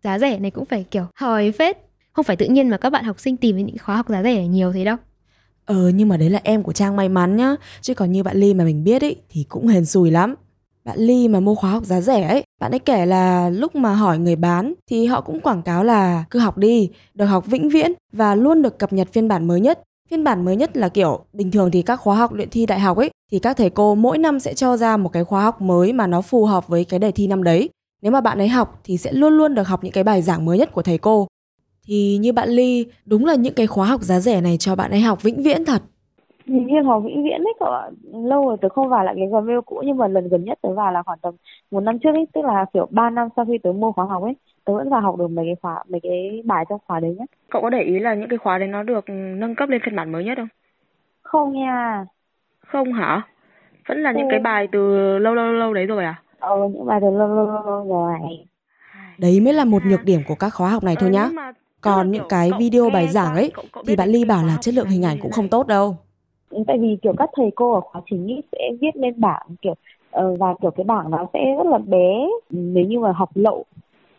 giá 0.03 0.19
rẻ 0.19 0.39
này 0.39 0.51
cũng 0.51 0.65
phải 0.65 0.85
kiểu 0.91 1.05
hỏi 1.15 1.53
phết. 1.53 1.77
Không 2.13 2.25
phải 2.25 2.37
tự 2.37 2.47
nhiên 2.47 2.69
mà 2.69 2.77
các 2.77 2.91
bạn 2.91 3.05
học 3.05 3.21
sinh 3.21 3.37
tìm 3.37 3.57
đến 3.57 3.67
những 3.67 3.79
khóa 3.79 3.97
học 3.97 4.09
giá 4.09 4.23
rẻ 4.23 4.47
nhiều 4.47 4.73
thế 4.73 4.85
đâu. 4.85 4.97
Ờ 5.65 5.89
nhưng 5.95 6.09
mà 6.09 6.17
đấy 6.17 6.31
là 6.31 6.41
em 6.45 6.63
của 6.63 6.73
Trang 6.73 6.97
may 6.97 7.09
mắn 7.09 7.37
nhá 7.37 7.55
Chứ 7.81 7.95
còn 7.95 8.13
như 8.13 8.23
bạn 8.23 8.37
Ly 8.37 8.55
mà 8.55 8.65
mình 8.65 8.85
biết 8.85 9.03
ấy 9.03 9.17
Thì 9.29 9.45
cũng 9.49 9.67
hèn 9.69 9.85
xùi 9.85 10.11
lắm 10.11 10.35
bạn 10.87 10.99
Ly 10.99 11.29
mà 11.29 11.41
mua 11.41 11.55
khóa 11.55 11.71
học 11.71 11.85
giá 11.85 12.01
rẻ 12.01 12.23
ấy 12.23 12.43
Bạn 12.61 12.71
ấy 12.71 12.79
kể 12.79 13.07
là 13.07 13.49
lúc 13.49 13.75
mà 13.75 13.95
hỏi 13.95 14.19
người 14.19 14.37
bán 14.37 14.75
Thì 14.91 15.07
họ 15.07 15.21
cũng 15.21 15.41
quảng 15.41 15.63
cáo 15.63 15.85
là 15.85 16.25
cứ 16.31 16.39
học 16.39 16.59
đi 16.59 16.91
Được 17.15 17.25
học 17.25 17.47
vĩnh 17.47 17.69
viễn 17.69 17.93
Và 18.13 18.35
luôn 18.35 18.63
được 18.63 18.79
cập 18.79 18.93
nhật 18.93 19.09
phiên 19.13 19.29
bản 19.29 19.47
mới 19.47 19.61
nhất. 19.61 19.83
Phiên 20.11 20.25
bản 20.25 20.45
mới 20.45 20.57
nhất 20.57 20.77
là 20.77 20.89
kiểu 20.89 21.25
Bình 21.33 21.51
thường 21.51 21.71
thì 21.71 21.83
các 21.83 21.97
khóa 21.97 22.17
học 22.17 22.33
luyện 22.33 22.51
thi 22.51 22.67
đại 22.67 22.81
học 22.81 22.97
ấy 22.97 23.11
Thì 23.33 23.39
các 23.39 23.57
thầy 23.57 23.71
cô 23.71 23.95
mỗi 23.95 24.19
năm 24.19 24.41
sẽ 24.41 24.55
cho 24.55 24.77
ra 24.77 24.97
một 24.97 25.13
cái 25.13 25.25
khóa 25.25 25.43
học 25.43 25.61
mới 25.61 25.93
Mà 25.93 26.07
nó 26.07 26.21
phù 26.23 26.45
hợp 26.45 26.69
với 26.69 26.85
cái 26.85 27.01
đề 27.01 27.11
thi 27.11 27.27
năm 27.27 27.43
đấy. 27.43 27.69
Nếu 28.03 28.13
mà 28.13 28.21
bạn 28.21 28.39
ấy 28.39 28.49
học 28.49 28.81
thì 28.85 28.97
sẽ 28.97 29.13
luôn 29.13 29.33
luôn 29.33 29.55
được 29.55 29.69
học 29.69 29.85
những 29.85 29.93
cái 29.93 30.05
bài 30.05 30.23
giảng 30.23 30.45
mới 30.45 30.59
nhất 30.59 30.73
của 30.73 30.83
thầy 30.83 30.99
cô. 30.99 31.27
Thì 31.87 32.19
như 32.21 32.33
bạn 32.33 32.49
Ly, 32.49 32.87
đúng 33.05 33.25
là 33.25 33.35
những 33.35 33.55
cái 33.55 33.67
khóa 33.67 33.87
học 33.87 34.03
giá 34.03 34.21
rẻ 34.21 34.41
này 34.41 34.57
cho 34.59 34.75
bạn 34.75 34.91
ấy 34.91 35.01
học 35.01 35.23
vĩnh 35.23 35.43
viễn 35.43 35.65
thật. 35.65 35.83
Hình 36.47 36.67
như 36.67 36.83
học 36.83 37.03
vĩnh 37.07 37.25
viễn 37.25 37.45
đấy 37.45 37.55
cậu 37.61 37.69
ạ. 37.73 37.91
Lâu 38.13 38.47
rồi 38.49 38.57
tớ 38.61 38.69
không 38.69 38.89
vào 38.89 39.05
lại 39.05 39.15
cái 39.19 39.27
Gmail 39.27 39.59
cũ 39.67 39.83
nhưng 39.87 39.97
mà 39.97 40.09
lần 40.09 40.29
gần 40.29 40.45
nhất 40.45 40.59
tớ 40.63 40.73
vào 40.75 40.93
là 40.93 41.03
khoảng 41.03 41.19
tầm 41.19 41.35
một 41.71 41.81
năm 41.81 41.99
trước 41.99 42.11
ấy, 42.15 42.27
tức 42.35 42.45
là 42.45 42.65
kiểu 42.73 42.89
3 42.91 43.11
năm 43.11 43.29
sau 43.37 43.45
khi 43.45 43.59
tớ 43.63 43.73
mua 43.73 43.93
khóa 43.93 44.05
học 44.05 44.23
ấy, 44.23 44.33
tớ 44.65 44.75
vẫn 44.75 44.91
vào 44.91 45.01
học 45.01 45.17
được 45.19 45.29
mấy 45.29 45.45
cái 45.45 45.55
khóa 45.63 45.85
mấy 45.89 46.01
cái 46.03 46.43
bài 46.45 46.65
trong 46.69 46.81
khóa 46.87 47.01
đấy 47.01 47.17
nhá. 47.19 47.25
Cậu 47.51 47.63
có 47.63 47.71
để 47.71 47.83
ý 47.83 47.99
là 47.99 48.15
những 48.15 48.29
cái 48.29 48.39
khóa 48.39 48.59
đấy 48.59 48.69
nó 48.69 48.83
được 48.83 49.05
nâng 49.09 49.55
cấp 49.55 49.69
lên 49.69 49.81
phiên 49.85 49.97
bản 49.97 50.13
mới 50.13 50.25
nhất 50.25 50.35
không? 50.39 50.49
Không 51.23 51.53
nha. 51.53 52.05
Không 52.67 52.93
hả? 52.93 53.23
Vẫn 53.89 54.03
là 54.03 54.13
những 54.13 54.27
Ừ. 54.27 54.31
cái 54.31 54.41
bài 54.41 54.69
từ 54.73 54.79
lâu 55.19 55.35
lâu 55.35 55.47
lâu 55.53 55.75
đấy 55.75 55.87
rồi 55.87 56.05
à? 56.05 56.23
Ờ 56.39 56.69
những 56.73 56.87
bài 56.87 56.99
từ 57.03 57.11
lâu 57.11 57.29
lâu 57.29 57.47
lâu, 57.47 57.63
lâu 57.67 57.89
rồi. 57.89 58.19
Đấy 59.19 59.41
mới 59.41 59.53
là 59.53 59.65
một 59.65 59.83
nhược 59.87 60.05
điểm 60.05 60.21
của 60.29 60.35
các 60.35 60.51
khóa 60.51 60.71
học 60.71 60.85
này 60.85 60.97
thôi 61.01 61.09
Ờ, 61.09 61.13
nhá. 61.13 61.53
Còn 61.81 62.11
những 62.11 62.25
cái 62.29 62.51
video 62.59 62.91
bài 62.91 63.09
giảng 63.09 63.35
ấy 63.35 63.53
thì 63.87 63.97
bạn 63.97 64.09
Ly 64.09 64.25
bảo 64.25 64.45
là 64.47 64.57
chất 64.61 64.75
lượng 64.75 64.89
hình 64.89 65.05
ảnh 65.05 65.19
cũng 65.23 65.33
không 65.33 65.49
tốt 65.49 65.67
đâu. 65.67 65.97
Tại 66.67 66.79
vì 66.79 66.97
kiểu 67.03 67.13
các 67.19 67.31
thầy 67.37 67.51
cô 67.55 67.75
ở 67.75 67.81
khóa 67.81 68.03
chính 68.11 68.27
ý 68.27 68.41
sẽ 68.53 68.59
viết 68.81 68.97
lên 68.97 69.21
bảng 69.21 69.47
kiểu 69.63 69.75
ờ, 70.11 70.35
và 70.35 70.55
kiểu 70.63 70.71
cái 70.71 70.85
bảng 70.85 71.11
nó 71.11 71.27
sẽ 71.33 71.41
rất 71.57 71.67
là 71.67 71.79
bé 71.79 72.29
nếu 72.51 72.85
như 72.85 72.99
mà 72.99 73.13
học 73.13 73.31
lậu 73.35 73.65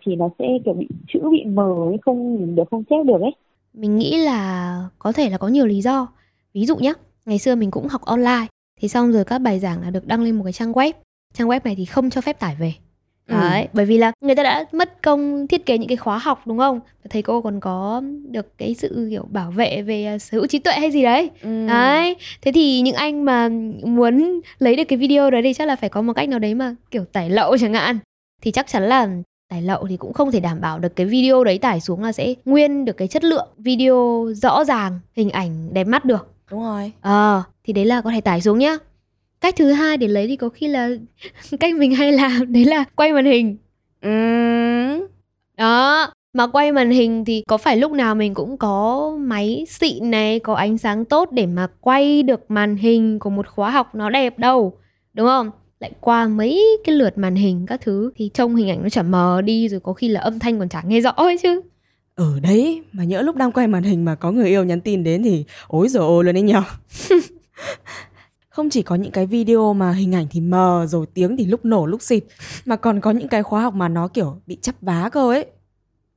thì 0.06 0.16
nó 0.16 0.30
sẽ 0.40 0.46
kiểu 0.66 0.74
bị 0.74 0.88
chữ 1.08 1.20
bị 1.32 1.46
mờ 1.46 1.76
ấy, 1.88 1.98
không 2.06 2.36
nhìn 2.36 2.56
được 2.56 2.64
không 2.72 2.84
chép 2.84 3.04
được 3.06 3.22
ấy. 3.22 3.32
Mình 3.74 3.98
nghĩ 3.98 4.18
là 4.18 4.90
có 5.00 5.12
thể 5.12 5.30
là 5.30 5.38
có 5.38 5.48
nhiều 5.48 5.66
lý 5.66 5.82
do. 5.82 6.08
Ví 6.54 6.66
dụ 6.66 6.76
nhé, 6.78 6.94
ngày 7.26 7.40
xưa 7.40 7.56
mình 7.56 7.72
cũng 7.72 7.88
học 7.88 8.02
online 8.02 8.48
Thì 8.82 8.88
xong 8.88 9.12
rồi 9.12 9.24
các 9.24 9.40
bài 9.40 9.60
giảng 9.60 9.82
là 9.82 9.90
được 9.90 10.08
đăng 10.08 10.22
lên 10.22 10.36
một 10.36 10.44
cái 10.44 10.54
trang 10.54 10.72
web. 10.72 10.94
Trang 11.34 11.48
web 11.48 11.60
này 11.64 11.76
thì 11.76 11.86
không 11.86 12.10
cho 12.10 12.22
phép 12.22 12.40
tải 12.40 12.56
về. 12.60 12.74
Ừ. 13.28 13.34
Đấy, 13.36 13.68
bởi 13.74 13.86
vì 13.86 13.98
là 13.98 14.12
người 14.22 14.36
ta 14.36 14.44
đã 14.44 14.66
mất 14.72 15.04
công 15.04 15.48
thiết 15.48 15.66
kế 15.66 15.78
những 15.78 15.88
cái 15.88 15.98
khóa 15.98 16.18
học 16.18 16.42
đúng 16.46 16.58
không? 16.58 16.80
Và 16.80 17.08
thầy 17.10 17.22
cô 17.22 17.42
còn 17.42 17.60
có 17.60 18.02
được 18.32 18.58
cái 18.58 18.76
sự 18.78 19.08
kiểu 19.10 19.26
bảo 19.32 19.52
vệ 19.52 19.82
về 19.82 20.06
à, 20.06 20.18
sở 20.18 20.38
hữu 20.38 20.48
trí 20.48 20.60
tuệ 20.60 20.74
hay 20.74 20.92
gì 20.92 21.04
đấy. 21.04 21.30
Ừ. 21.42 21.68
Đấy, 21.68 22.16
thế 22.42 22.52
thì 22.52 22.82
những 22.82 22.96
anh 22.96 23.26
mà 23.26 23.50
muốn 23.84 24.42
lấy 24.60 24.76
được 24.76 24.84
cái 24.84 24.98
video 24.98 25.30
đấy 25.32 25.42
thì 25.42 25.54
chắc 25.54 25.68
là 25.68 25.76
phải 25.76 25.90
có 25.90 26.02
một 26.02 26.14
cách 26.14 26.30
nào 26.30 26.40
đấy 26.40 26.56
mà 26.56 26.76
kiểu 26.92 27.06
tải 27.06 27.30
lậu 27.30 27.58
chẳng 27.58 27.74
hạn. 27.74 28.00
Thì 28.42 28.52
chắc 28.52 28.68
chắn 28.68 28.84
là 28.84 29.08
tải 29.50 29.62
lậu 29.62 29.88
thì 29.90 29.98
cũng 29.98 30.14
không 30.14 30.32
thể 30.32 30.40
đảm 30.40 30.62
bảo 30.62 30.80
được 30.80 30.96
cái 30.96 31.06
video 31.06 31.44
đấy 31.44 31.58
tải 31.58 31.80
xuống 31.82 32.04
là 32.04 32.12
sẽ 32.12 32.34
nguyên 32.46 32.86
được 32.86 32.98
cái 32.98 33.08
chất 33.08 33.24
lượng 33.24 33.48
video 33.58 34.28
rõ 34.36 34.66
ràng, 34.66 35.00
hình 35.16 35.30
ảnh 35.30 35.74
đẹp 35.74 35.88
mắt 35.88 36.06
được. 36.06 36.34
Đúng 36.52 36.64
rồi. 36.64 36.92
Ờ, 37.02 37.44
thì 37.64 37.74
đấy 37.74 37.86
là 37.86 38.02
có 38.02 38.12
thể 38.12 38.22
tải 38.22 38.42
xuống 38.42 38.60
nhá. 38.60 38.78
Cách 39.42 39.56
thứ 39.58 39.72
hai 39.72 39.98
để 39.98 40.08
lấy 40.08 40.28
thì 40.28 40.36
có 40.36 40.50
khi 40.50 40.68
là 40.68 40.90
cách 41.60 41.76
mình 41.76 41.96
hay 41.96 42.12
làm 42.12 42.54
đấy 42.54 42.66
là 42.66 42.84
quay 42.96 43.14
màn 43.14 43.26
hình. 43.26 43.58
Ừ. 44.02 44.10
Đó, 45.58 46.08
mà 46.34 46.48
quay 46.48 46.72
màn 46.72 46.90
hình 46.90 47.26
thì 47.26 47.44
có 47.48 47.58
phải 47.58 47.78
lúc 47.78 47.92
nào 47.92 48.16
mình 48.16 48.34
cũng 48.34 48.58
có 48.58 49.12
máy 49.20 49.66
xịn 49.70 50.12
này, 50.12 50.40
có 50.40 50.54
ánh 50.54 50.78
sáng 50.78 51.06
tốt 51.06 51.32
để 51.32 51.46
mà 51.46 51.68
quay 51.82 52.24
được 52.24 52.52
màn 52.52 52.76
hình 52.76 53.20
của 53.20 53.30
một 53.30 53.48
khóa 53.48 53.72
học 53.72 53.96
nó 53.96 54.10
đẹp 54.10 54.40
đâu, 54.40 54.78
đúng 55.14 55.28
không? 55.28 55.52
Lại 55.80 55.92
qua 56.00 56.28
mấy 56.28 56.64
cái 56.86 56.96
lượt 56.96 57.18
màn 57.18 57.36
hình 57.36 57.66
các 57.66 57.82
thứ 57.82 58.12
thì 58.16 58.30
trông 58.34 58.56
hình 58.56 58.70
ảnh 58.70 58.84
nó 58.84 58.90
chả 58.90 59.04
mờ 59.04 59.42
đi 59.42 59.68
rồi 59.70 59.80
có 59.80 59.94
khi 59.94 60.08
là 60.08 60.22
âm 60.22 60.40
thanh 60.40 60.60
còn 60.60 60.70
chả 60.70 60.82
nghe 60.82 61.02
rõ 61.02 61.10
ấy 61.10 61.38
chứ. 61.38 61.62
Ở 62.16 62.40
đấy, 62.44 62.82
mà 62.92 63.04
nhỡ 63.04 63.22
lúc 63.22 63.36
đang 63.36 63.52
quay 63.52 63.68
màn 63.68 63.84
hình 63.84 64.06
mà 64.06 64.16
có 64.16 64.32
người 64.32 64.48
yêu 64.48 64.64
nhắn 64.64 64.82
tin 64.82 65.04
đến 65.04 65.24
thì 65.24 65.46
ối 65.68 65.90
rồi 65.90 66.06
ôi 66.06 66.24
luôn 66.24 66.34
đấy 66.34 66.44
nhở. 66.44 66.62
Không 68.58 68.70
chỉ 68.70 68.82
có 68.82 68.96
những 68.96 69.12
cái 69.12 69.26
video 69.26 69.74
mà 69.74 69.92
hình 69.92 70.16
ảnh 70.16 70.26
thì 70.32 70.42
mờ 70.42 70.86
rồi 70.90 71.06
tiếng 71.14 71.38
thì 71.38 71.46
lúc 71.46 71.66
nổ 71.66 71.86
lúc 71.86 72.02
xịt 72.02 72.24
mà 72.66 72.76
còn 72.76 73.02
có 73.02 73.12
những 73.12 73.28
cái 73.28 73.44
khóa 73.44 73.62
học 73.62 73.74
mà 73.74 73.88
nó 73.88 74.08
kiểu 74.08 74.36
bị 74.48 74.58
chắp 74.62 74.76
vá 74.82 75.10
cơ 75.10 75.30
ấy. 75.32 75.46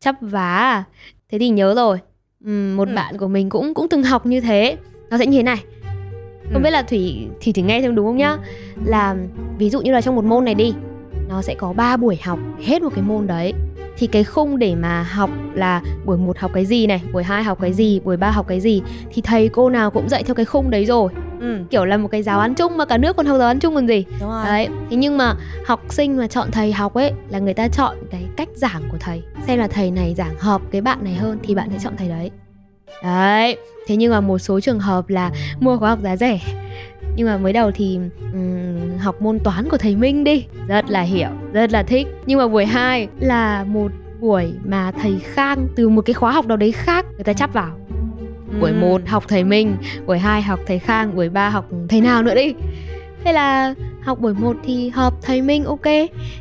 Chắp 0.01 0.17
vá 0.21 0.57
à? 0.57 0.85
Thế 1.33 1.39
thì 1.39 1.49
nhớ 1.49 1.75
rồi. 1.75 1.99
Ừm, 2.45 2.77
một 2.77 2.89
Ừ. 2.89 2.95
bạn 2.95 3.19
của 3.19 3.29
mình 3.29 3.49
cũng 3.51 3.75
cũng 3.75 3.89
từng 3.89 4.03
học 4.03 4.27
như 4.27 4.41
thế. 4.41 4.77
Nó 5.11 5.19
sẽ 5.19 5.27
như 5.27 5.37
thế 5.39 5.43
này. 5.43 5.65
Không 6.53 6.63
Ừ. 6.63 6.65
biết 6.65 6.71
là 6.71 6.83
Thủy 6.83 7.29
thì 7.41 7.53
Thủy 7.53 7.63
nghe 7.63 7.81
xem 7.83 7.95
đúng 7.95 8.07
không 8.07 8.17
nhá? 8.17 8.37
Là 8.85 9.17
ví 9.59 9.71
dụ 9.71 9.81
như 9.81 9.93
là 9.93 10.01
trong 10.01 10.17
một 10.17 10.25
môn 10.25 10.45
này 10.45 10.55
đi, 10.55 10.73
nó 11.29 11.43
sẽ 11.43 11.55
có 11.55 11.73
3 11.73 11.97
buổi 11.97 12.19
học 12.23 12.39
hết 12.65 12.83
một 12.83 12.91
cái 12.95 13.05
môn 13.05 13.27
đấy. 13.27 13.53
Thì 14.01 14.07
cái 14.07 14.25
khung 14.25 14.59
để 14.59 14.75
mà 14.75 15.03
học 15.03 15.31
là 15.55 15.83
buổi 16.05 16.17
1 16.17 16.39
học 16.39 16.51
cái 16.55 16.67
gì 16.67 16.87
này, 16.87 17.03
buổi 17.13 17.23
2 17.23 17.43
học 17.43 17.59
cái 17.61 17.73
gì, 17.73 18.01
buổi 18.01 18.17
3 18.17 18.31
học 18.31 18.47
cái 18.49 18.61
gì 18.61 18.83
thì 19.13 19.23
thầy 19.23 19.49
cô 19.49 19.71
nào 19.71 19.91
cũng 19.91 20.09
dạy 20.09 20.23
theo 20.23 20.35
cái 20.35 20.45
khung 20.45 20.71
đấy 20.71 20.85
rồi. 20.85 21.13
Ừ. 21.41 21.59
Kiểu 21.71 21.85
là 21.85 21.97
một 21.97 22.09
cái 22.09 22.23
giáo 22.23 22.41
án 22.41 22.55
chung 22.55 22.77
mà 22.77 22.85
cả 22.85 22.99
nước 22.99 23.17
còn 23.17 23.27
học 23.27 23.39
giáo 23.39 23.49
án 23.49 23.59
chung 23.59 23.75
còn 23.75 23.89
gì. 23.89 24.05
Đúng 24.21 24.31
rồi. 24.31 24.45
Đấy, 24.45 24.69
thế 24.91 24.97
nhưng 24.97 25.17
mà 25.17 25.35
học 25.67 25.81
sinh 25.89 26.17
mà 26.17 26.27
chọn 26.27 26.51
thầy 26.51 26.73
học 26.73 26.95
ấy 26.95 27.13
là 27.29 27.39
người 27.39 27.55
ta 27.55 27.69
chọn 27.69 27.97
cái 28.11 28.25
cách 28.37 28.49
giảng 28.55 28.83
của 28.91 28.99
thầy. 29.01 29.23
Xem 29.47 29.59
là 29.59 29.69
thầy 29.69 29.91
này 29.91 30.15
giảng 30.15 30.39
hợp 30.39 30.63
cái 30.71 30.81
bạn 30.81 31.05
này 31.05 31.15
hơn 31.15 31.39
thì 31.43 31.55
bạn 31.55 31.69
sẽ 31.73 31.79
chọn 31.83 31.93
thầy 31.97 32.09
đấy. 32.09 32.31
Đấy, 33.03 33.57
thế 33.87 33.97
nhưng 33.97 34.13
mà 34.13 34.21
một 34.21 34.39
số 34.39 34.61
trường 34.61 34.81
hợp 34.81 35.09
là 35.09 35.31
mua 35.61 35.79
khóa 35.79 35.91
học 35.91 35.99
giá 36.03 36.17
rẻ. 36.17 36.39
Nhưng 37.17 37.27
mà 37.27 37.37
mới 37.39 37.53
đầu 37.53 37.71
thì 37.75 37.99
ừm, 38.33 38.99
học 38.99 39.23
môn 39.23 39.39
toán 39.39 39.69
của 39.69 39.77
thầy 39.77 39.97
Minh 39.97 40.25
đi, 40.25 40.45
rất 40.69 40.91
là 40.91 41.01
hiểu, 41.01 41.29
rất 41.53 41.73
là 41.73 41.83
thích. 41.83 42.07
Nhưng 42.27 42.39
mà 42.39 42.49
buổi 42.49 42.67
2 42.67 43.09
là 43.21 43.65
một 43.65 43.93
buổi 44.21 44.53
mà 44.65 44.93
thầy 45.03 45.19
Khang 45.19 45.69
từ 45.77 45.89
một 45.89 46.03
cái 46.03 46.15
khóa 46.15 46.33
học 46.33 46.47
nào 46.47 46.57
đấy 46.57 46.73
khác 46.73 47.07
người 47.15 47.25
ta 47.25 47.33
chắp 47.33 47.53
vào. 47.53 47.71
Buổi. 48.61 48.73
1 48.73 49.01
học 49.07 49.25
thầy 49.29 49.45
Minh, 49.45 49.77
buổi 50.07 50.19
2 50.19 50.43
học 50.43 50.61
thầy 50.67 50.79
Khang, 50.79 51.17
buổi 51.17 51.29
3 51.29 51.49
học 51.49 51.69
thầy 51.89 52.01
nào 52.01 52.23
nữa 52.23 52.35
đi. 52.35 52.55
Thế 53.25 53.33
là 53.33 53.75
học 54.03 54.21
buổi 54.21 54.35
1 54.35 54.57
thì 54.65 54.89
hợp 54.89 55.15
thầy 55.23 55.43
Minh 55.43 55.65
ok 55.65 55.87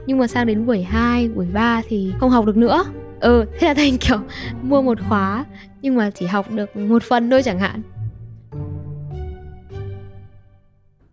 Nhưng 0.06 0.18
mà 0.18 0.28
sang 0.28 0.48
đến 0.48 0.66
buổi 0.66 0.84
2, 0.84 1.30
buổi 1.30 1.48
3 1.54 1.82
thì 1.90 2.14
không 2.20 2.30
học 2.30 2.46
được 2.46 2.58
nữa 2.58 2.84
Ừ, 3.20 3.46
thế 3.60 3.68
là 3.68 3.74
thành 3.74 3.98
kiểu 4.00 4.18
mua 4.62 4.82
một 4.82 4.98
khóa 5.10 5.46
Nhưng 5.82 5.96
mà 5.96 6.10
chỉ 6.10 6.26
học 6.26 6.52
được 6.52 6.78
một 6.78 7.04
phần 7.04 7.30
thôi 7.30 7.44
chẳng 7.44 7.60
hạn 7.60 7.82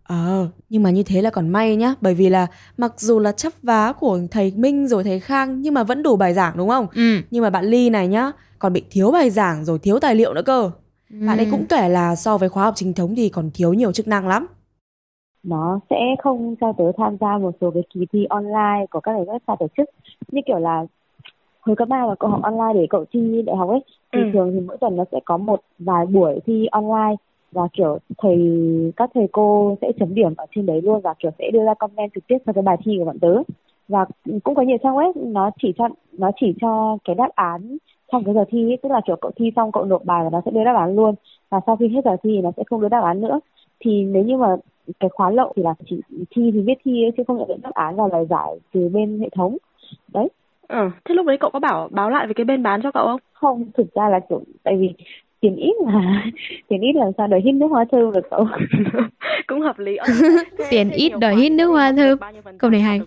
Ờ, 0.07 0.47
nhưng 0.69 0.83
mà 0.83 0.89
như 0.89 1.03
thế 1.03 1.21
là 1.21 1.29
còn 1.29 1.49
may 1.49 1.75
nhá, 1.75 1.93
bởi 2.01 2.13
vì 2.13 2.29
là 2.29 2.47
mặc 2.77 2.93
dù 2.97 3.19
là 3.19 3.31
chắp 3.31 3.53
vá 3.63 3.93
của 3.99 4.19
thầy 4.31 4.53
Minh 4.55 4.87
rồi 4.87 5.03
thầy 5.03 5.19
Khang 5.19 5.61
nhưng 5.61 5.73
mà 5.73 5.83
vẫn 5.83 6.03
đủ 6.03 6.15
bài 6.15 6.33
giảng 6.33 6.57
đúng 6.57 6.69
không? 6.69 6.87
Ừ. 6.95 7.21
Nhưng 7.31 7.43
mà 7.43 7.49
bạn 7.49 7.65
Ly 7.65 7.89
này 7.89 8.07
nhá, 8.07 8.31
còn 8.59 8.73
bị 8.73 8.83
thiếu 8.91 9.11
bài 9.11 9.29
giảng 9.29 9.65
rồi 9.65 9.79
thiếu 9.79 9.99
tài 9.99 10.15
liệu 10.15 10.33
nữa 10.33 10.41
cơ. 10.45 10.71
Bạn 11.09 11.37
ấy 11.37 11.45
Ừ. 11.45 11.51
cũng 11.51 11.65
kể 11.69 11.89
là 11.89 12.15
so 12.15 12.37
với 12.37 12.49
khóa 12.49 12.63
học 12.63 12.73
chính 12.77 12.93
thống 12.93 13.15
thì 13.15 13.29
còn 13.29 13.51
thiếu 13.53 13.73
nhiều 13.73 13.91
chức 13.91 14.07
năng 14.07 14.27
lắm. 14.27 14.47
nó 15.43 15.79
sẽ 15.89 15.95
không 16.23 16.55
cho 16.61 16.73
tớ 16.77 16.83
tham 16.97 17.17
gia 17.21 17.37
một 17.37 17.51
số 17.61 17.71
cái 17.71 17.83
kỳ 17.93 18.05
thi 18.13 18.25
online 18.29 18.85
của 18.91 18.99
các 18.99 19.11
cái 19.13 19.25
website 19.25 19.55
tổ 19.59 19.67
chức 19.77 19.89
như 20.31 20.41
kiểu 20.45 20.59
là 20.59 20.85
hồi 21.61 21.75
cấp 21.75 21.87
ba 21.89 22.05
là 22.05 22.15
cậu 22.19 22.29
học 22.29 22.41
online 22.43 22.73
để 22.81 22.87
cậu 22.89 23.05
thi 23.13 23.41
đại 23.45 23.55
học 23.55 23.69
ấy 23.69 23.79
thì 24.13 24.19
Ừ. 24.19 24.29
thường 24.33 24.51
thì 24.53 24.59
mỗi 24.59 24.77
tuần 24.81 24.95
nó 24.95 25.03
sẽ 25.11 25.19
có 25.25 25.37
một 25.37 25.61
vài 25.79 26.05
buổi 26.05 26.39
thi 26.45 26.65
online 26.71 27.15
và 27.51 27.67
kiểu 27.73 27.99
thầy 28.17 28.37
các 28.95 29.09
thầy 29.13 29.27
cô 29.31 29.77
sẽ 29.81 29.91
chấm 29.99 30.15
điểm 30.15 30.33
ở 30.37 30.45
trên 30.55 30.65
đấy 30.65 30.81
luôn 30.81 31.01
và 31.01 31.13
kiểu 31.19 31.31
sẽ 31.39 31.51
đưa 31.53 31.65
ra 31.65 31.73
comment 31.73 32.13
trực 32.15 32.27
tiếp 32.27 32.37
cho 32.45 32.53
cái 32.53 32.61
bài 32.61 32.77
thi 32.83 32.95
của 32.99 33.05
bọn 33.05 33.19
tớ. 33.19 33.43
Và 33.87 34.05
cũng 34.43 34.55
có 34.55 34.61
nhiều 34.61 34.77
trang 34.83 34.95
web 34.95 35.31
nó 35.31 35.51
chỉ 35.61 35.73
cho 35.77 35.87
nó 36.11 36.31
chỉ 36.39 36.53
cho 36.61 36.97
cái 37.03 37.15
đáp 37.15 37.29
án 37.35 37.77
trong 38.11 38.23
cái 38.23 38.33
giờ 38.33 38.45
thi 38.49 38.71
ấy, 38.71 38.77
tức 38.83 38.91
là 38.91 39.01
kiểu 39.07 39.15
cậu 39.21 39.31
thi 39.35 39.51
xong 39.55 39.71
cậu 39.71 39.85
nộp 39.85 40.05
bài 40.05 40.23
và 40.23 40.29
nó 40.29 40.41
sẽ 40.45 40.51
đưa 40.51 40.63
đáp 40.63 40.75
án 40.75 40.95
luôn. 40.95 41.15
Và 41.49 41.59
sau 41.65 41.75
khi 41.75 41.87
hết 41.87 42.01
giờ 42.05 42.15
thi 42.23 42.29
thì 42.35 42.41
nó 42.41 42.51
sẽ 42.57 42.63
không 42.69 42.81
đưa 42.81 42.89
đáp 42.89 43.03
án 43.03 43.21
nữa. 43.21 43.39
Thì 43.79 44.03
nếu 44.03 44.23
như 44.23 44.37
mà 44.37 44.55
cái 44.99 45.09
khóa 45.13 45.29
lậu 45.29 45.53
thì 45.55 45.63
là 45.63 45.73
chỉ 45.85 46.01
thi 46.11 46.51
thì 46.53 46.61
viết 46.61 46.77
thi 46.85 47.03
ấy, 47.03 47.11
chứ 47.17 47.23
không 47.27 47.37
nhận 47.37 47.47
được 47.47 47.61
đáp 47.63 47.73
án 47.73 47.95
và 47.95 48.07
lời 48.07 48.25
giải 48.29 48.59
từ 48.73 48.89
bên 48.89 49.19
hệ 49.19 49.29
thống. 49.35 49.57
Đấy. 50.13 50.29
Ừ, 50.67 50.89
thế 51.05 51.15
lúc 51.15 51.25
đấy 51.25 51.37
cậu 51.39 51.49
có 51.49 51.59
bảo 51.59 51.87
báo 51.91 52.09
lại 52.09 52.27
với 52.27 52.33
cái 52.33 52.45
bên 52.45 52.63
bán 52.63 52.81
cho 52.83 52.91
cậu 52.91 53.05
không? 53.07 53.19
không 53.33 53.65
thực 53.77 53.93
ra 53.93 54.09
là 54.09 54.19
kiểu 54.29 54.41
tại 54.63 54.77
vì 54.77 54.93
tiền 55.41 55.55
ít 55.55 55.73
mà 55.85 56.23
tiền 56.67 56.81
ít 56.81 56.93
làm 56.95 57.11
sao 57.17 57.27
để 57.27 57.37
hít 57.45 57.55
nước 57.55 57.67
hoa 57.67 57.85
thơm 57.91 58.11
được 58.11 58.27
cậu 58.29 58.47
Cũng 59.47 59.61
hợp 59.61 59.79
lý. 59.79 59.97
Tiền 60.69 60.89
ít 60.89 61.11
đòi 61.19 61.35
hít 61.35 61.51
nước 61.51 61.67
hoa 61.67 61.91
thơm. 61.91 62.17
Câu 62.57 62.69
này 62.69 62.81
hay. 62.81 63.01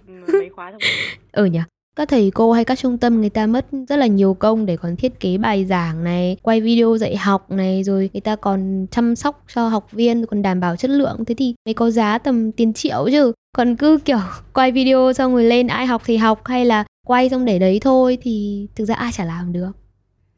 Ừ 1.32 1.44
nhỉ 1.44 1.60
các 1.96 2.08
thầy 2.08 2.30
cô 2.34 2.52
hay 2.52 2.64
các 2.64 2.78
trung 2.78 2.98
tâm 2.98 3.20
người 3.20 3.30
ta 3.30 3.46
mất 3.46 3.66
rất 3.88 3.96
là 3.96 4.06
nhiều 4.06 4.34
công 4.34 4.66
để 4.66 4.76
còn 4.76 4.96
thiết 4.96 5.20
kế 5.20 5.38
bài 5.38 5.64
giảng 5.64 6.04
này, 6.04 6.36
quay 6.42 6.60
video 6.60 6.96
dạy 6.96 7.16
học 7.16 7.50
này, 7.50 7.82
rồi 7.82 8.10
người 8.12 8.20
ta 8.20 8.36
còn 8.36 8.86
chăm 8.90 9.16
sóc 9.16 9.44
cho 9.54 9.68
học 9.68 9.92
viên, 9.92 10.26
còn 10.26 10.42
đảm 10.42 10.60
bảo 10.60 10.76
chất 10.76 10.90
lượng. 10.90 11.24
Thế 11.24 11.34
thì 11.38 11.54
mới 11.66 11.74
có 11.74 11.90
giá 11.90 12.18
tầm 12.18 12.52
tiền 12.52 12.72
triệu 12.72 13.08
chứ. 13.10 13.32
Còn 13.56 13.76
cứ 13.76 13.98
kiểu 14.04 14.18
quay 14.54 14.72
video 14.72 15.12
xong 15.12 15.32
rồi 15.32 15.44
lên 15.44 15.66
ai 15.66 15.86
học 15.86 16.02
thì 16.04 16.16
học 16.16 16.40
hay 16.44 16.64
là 16.64 16.84
quay 17.06 17.28
xong 17.28 17.44
để 17.44 17.58
đấy 17.58 17.78
thôi 17.82 18.18
thì 18.22 18.66
thực 18.76 18.84
ra 18.84 18.94
ai 18.94 19.12
chả 19.12 19.24
làm 19.24 19.52
được. 19.52 19.70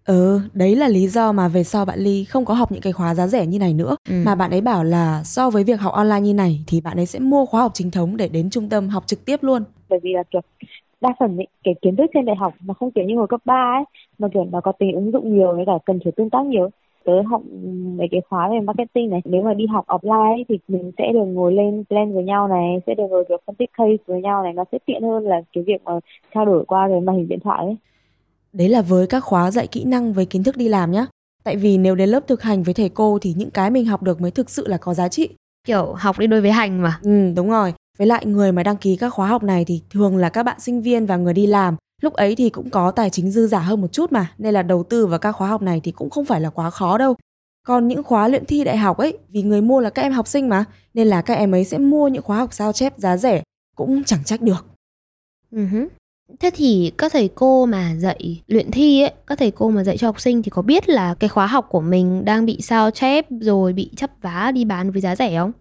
Ừ, 0.05 0.41
đấy 0.55 0.77
là 0.77 0.89
lý 0.89 1.09
do 1.09 1.33
mà 1.33 1.49
về 1.49 1.65
sau 1.65 1.85
bạn 1.85 1.99
Ly 1.99 2.25
không 2.25 2.45
có 2.45 2.55
học 2.55 2.73
những 2.73 2.81
cái 2.83 2.93
khóa 2.93 3.15
giá 3.15 3.27
rẻ 3.27 3.47
như 3.47 3.59
này 3.59 3.75
nữa. 3.75 3.97
Ừ. 4.09 4.15
Mà 4.25 4.35
bạn 4.35 4.51
ấy 4.51 4.61
bảo 4.61 4.85
là 4.85 5.23
so 5.25 5.51
với 5.51 5.65
việc 5.65 5.81
học 5.81 5.93
online 5.93 6.21
như 6.21 6.35
này 6.35 6.65
thì 6.67 6.81
bạn 6.81 6.97
ấy 6.97 7.07
sẽ 7.07 7.19
mua 7.19 7.47
khóa 7.47 7.63
học 7.63 7.71
chính 7.75 7.91
thống 7.91 8.17
để 8.17 8.29
đến 8.29 8.51
trung 8.51 8.69
tâm 8.69 8.89
học 8.89 9.07
trực 9.07 9.25
tiếp 9.25 9.43
luôn. 9.43 9.65
bởi 9.89 9.99
vì 10.03 10.13
là 10.15 10.23
kiểu 10.31 10.41
đa 11.01 11.11
phần 11.21 11.37
ấy, 11.37 11.47
cái 11.65 11.75
kiến 11.83 11.97
thức 11.97 12.11
trên 12.15 12.25
đại 12.25 12.37
học 12.37 12.55
nó 12.65 12.75
không 12.75 12.91
kiểu 12.93 13.05
như 13.05 13.17
hồi 13.17 13.27
cấp 13.31 13.41
3 13.45 13.75
ấy 13.79 13.85
mà 14.19 14.29
kiểu 14.35 14.45
nó 14.53 14.61
có 14.61 14.73
tính 14.73 14.93
ứng 14.95 15.13
dụng 15.13 15.35
nhiều 15.39 15.57
với 15.57 15.65
cả 15.67 15.73
cần 15.87 15.99
phải 16.05 16.13
tương 16.17 16.31
tác 16.31 16.47
nhiều 16.47 16.71
tớ 17.05 17.13
học 17.23 17.43
mấy 17.99 18.09
cái 18.11 18.21
khóa 18.31 18.49
về 18.51 18.61
marketing 18.61 19.11
này 19.11 19.21
nếu 19.25 19.43
mà 19.43 19.55
đi 19.55 19.67
học 19.67 19.85
offline 19.87 20.33
ấy, 20.35 20.45
thì 20.49 20.59
mình 20.69 20.93
sẽ 20.99 21.05
được 21.13 21.25
ngồi 21.25 21.53
lên 21.53 21.85
plan 21.89 22.15
với 22.15 22.25
nhau 22.25 22.49
này 22.49 22.79
sẽ 22.87 22.95
được 22.95 23.05
ngồi 23.11 23.25
kiểu 23.29 23.39
phân 23.47 23.57
tích 23.57 23.71
case 23.79 23.97
với 24.07 24.21
nhau 24.23 24.43
này 24.43 24.53
nó 24.53 24.65
sẽ 24.73 24.79
tiện 24.87 25.03
hơn 25.03 25.25
là 25.27 25.43
cái 25.53 25.65
việc 25.67 25.83
mà 25.85 25.93
trao 26.35 26.45
đổi 26.47 26.65
qua 26.65 26.89
cái 26.91 27.01
màn 27.01 27.17
hình 27.17 27.29
điện 27.29 27.41
thoại 27.45 27.65
ấy 27.67 27.77
Đấy 28.53 28.69
là 28.69 28.83
với 28.83 29.07
các 29.07 29.21
khóa 29.21 29.51
dạy 29.51 29.67
kỹ 29.67 29.85
năng 29.85 30.13
với 30.13 30.27
kiến 30.27 30.43
thức 30.43 30.57
đi 30.57 30.69
làm 30.69 30.93
nhá. 30.93 31.07
Tại 31.45 31.57
vì 31.57 31.79
nếu 31.79 31.95
đến 31.95 32.09
lớp 32.09 32.27
thực 32.27 32.43
hành 32.43 32.63
với 32.63 32.75
thầy 32.75 32.89
cô 32.89 33.19
thì 33.19 33.35
những 33.37 33.51
cái 33.51 33.71
mình 33.71 33.87
học 33.87 34.03
được 34.03 34.21
mới 34.21 34.31
thực 34.31 34.51
sự 34.51 34.69
là 34.69 34.77
có 34.77 34.95
giá 34.95 35.09
trị. 35.09 35.29
Kiểu 35.67 35.95
học 35.95 36.19
đi 36.19 36.27
đôi 36.27 36.41
với 36.41 36.51
hành 36.51 36.83
mà. 36.83 36.99
Ừ, 37.03 37.33
đúng 37.37 37.51
rồi. 37.51 37.75
Với 37.99 38.07
lại 38.07 38.27
người 38.27 38.53
mà 38.53 38.63
đăng 38.63 38.77
ký 38.77 38.97
các 38.97 39.11
khóa 39.11 39.29
học 39.29 39.43
này 39.43 39.65
thì 39.65 39.83
thường 39.91 40.17
là 40.17 40.29
các 40.29 40.43
bạn 40.43 40.61
sinh 40.61 40.83
viên 40.83 41.07
và 41.07 41.17
người 41.17 41.35
đi 41.35 41.47
làm. 41.47 41.77
Lúc 42.03 42.13
ấy 42.13 42.37
thì 42.37 42.51
cũng 42.51 42.71
có 42.71 42.91
tài 42.91 43.11
chính 43.11 43.31
dư 43.31 43.47
giả 43.47 43.59
hơn 43.59 43.81
một 43.81 43.93
chút 43.93 44.13
mà, 44.13 44.33
nên 44.39 44.55
là 44.55 44.63
đầu 44.63 44.83
tư 44.83 45.07
vào 45.07 45.19
các 45.19 45.33
khóa 45.33 45.49
học 45.49 45.63
này 45.63 45.81
thì 45.85 45.93
cũng 45.93 46.11
không 46.11 46.25
phải 46.25 46.41
là 46.41 46.51
quá 46.51 46.71
khó 46.71 46.99
đâu. 46.99 47.17
Còn 47.67 47.89
những 47.89 48.03
khóa 48.03 48.29
luyện 48.29 48.45
thi 48.45 48.65
đại 48.65 48.77
học 48.77 48.99
ấy, 48.99 49.19
vì 49.29 49.43
người 49.43 49.61
mua 49.61 49.81
là 49.81 49.91
các 49.91 50.03
em 50.03 50.13
học 50.13 50.29
sinh 50.29 50.49
mà, 50.49 50.65
nên 50.95 51.07
là 51.07 51.23
các 51.23 51.35
em 51.35 51.55
ấy 51.55 51.65
sẽ 51.65 51.79
mua 51.79 52.09
những 52.09 52.23
khóa 52.23 52.37
học 52.37 52.53
sao 52.53 52.73
chép 52.73 52.99
giá 52.99 53.17
rẻ, 53.17 53.43
cũng 53.77 54.05
chẳng 54.05 54.25
trách 54.25 54.41
được. 54.41 54.67
Ừ 55.51 55.67
hứ. 55.67 55.89
Thế 56.41 56.51
thì 56.55 56.93
các 56.99 57.13
thầy 57.13 57.31
cô 57.35 57.67
mà 57.67 57.91
dạy 57.97 58.43
luyện 58.47 58.71
thi 58.71 59.03
ấy, 59.03 59.13
các 59.27 59.39
thầy 59.39 59.51
cô 59.51 59.71
mà 59.71 59.85
dạy 59.85 59.97
cho 59.97 60.09
học 60.09 60.21
sinh 60.21 60.43
thì 60.43 60.51
có 60.51 60.63
biết 60.63 60.89
là 60.89 61.15
cái 61.21 61.29
khóa 61.29 61.47
học 61.47 61.67
của 61.69 61.81
mình 61.81 62.25
đang 62.25 62.47
bị 62.47 62.59
sao 62.61 62.91
chép 62.91 63.27
rồi 63.31 63.73
bị 63.73 63.91
chấp 63.97 64.11
vá 64.23 64.51
đi 64.55 64.65
bán 64.65 64.91
với 64.91 65.01
giá 65.01 65.17
rẻ 65.17 65.39
không? 65.39 65.53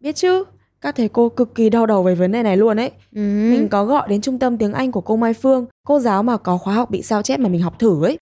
Biết 0.00 0.12
chứ, 0.12 0.44
các 0.80 0.96
thầy 0.96 1.08
cô 1.08 1.28
cực 1.28 1.54
kỳ 1.54 1.70
đau 1.70 1.86
đầu 1.86 2.02
về 2.02 2.14
vấn 2.14 2.32
đề 2.32 2.42
này 2.42 2.56
luôn 2.56 2.76
ấy. 2.76 2.90
Ừ. 3.14 3.20
Mình 3.50 3.68
có 3.68 3.84
gọi 3.84 4.08
đến 4.08 4.20
trung 4.20 4.38
tâm 4.38 4.58
tiếng 4.58 4.72
Anh 4.72 4.92
của 4.92 5.00
cô 5.00 5.16
Mai 5.16 5.32
Phương, 5.34 5.66
cô 5.86 5.98
giáo 5.98 6.22
mà 6.22 6.36
có 6.36 6.58
khóa 6.58 6.74
học 6.74 6.90
bị 6.90 7.02
sao 7.02 7.22
chép 7.22 7.40
mà 7.40 7.48
mình 7.48 7.62
học 7.62 7.78
thử 7.78 8.04
ấy. 8.04 8.18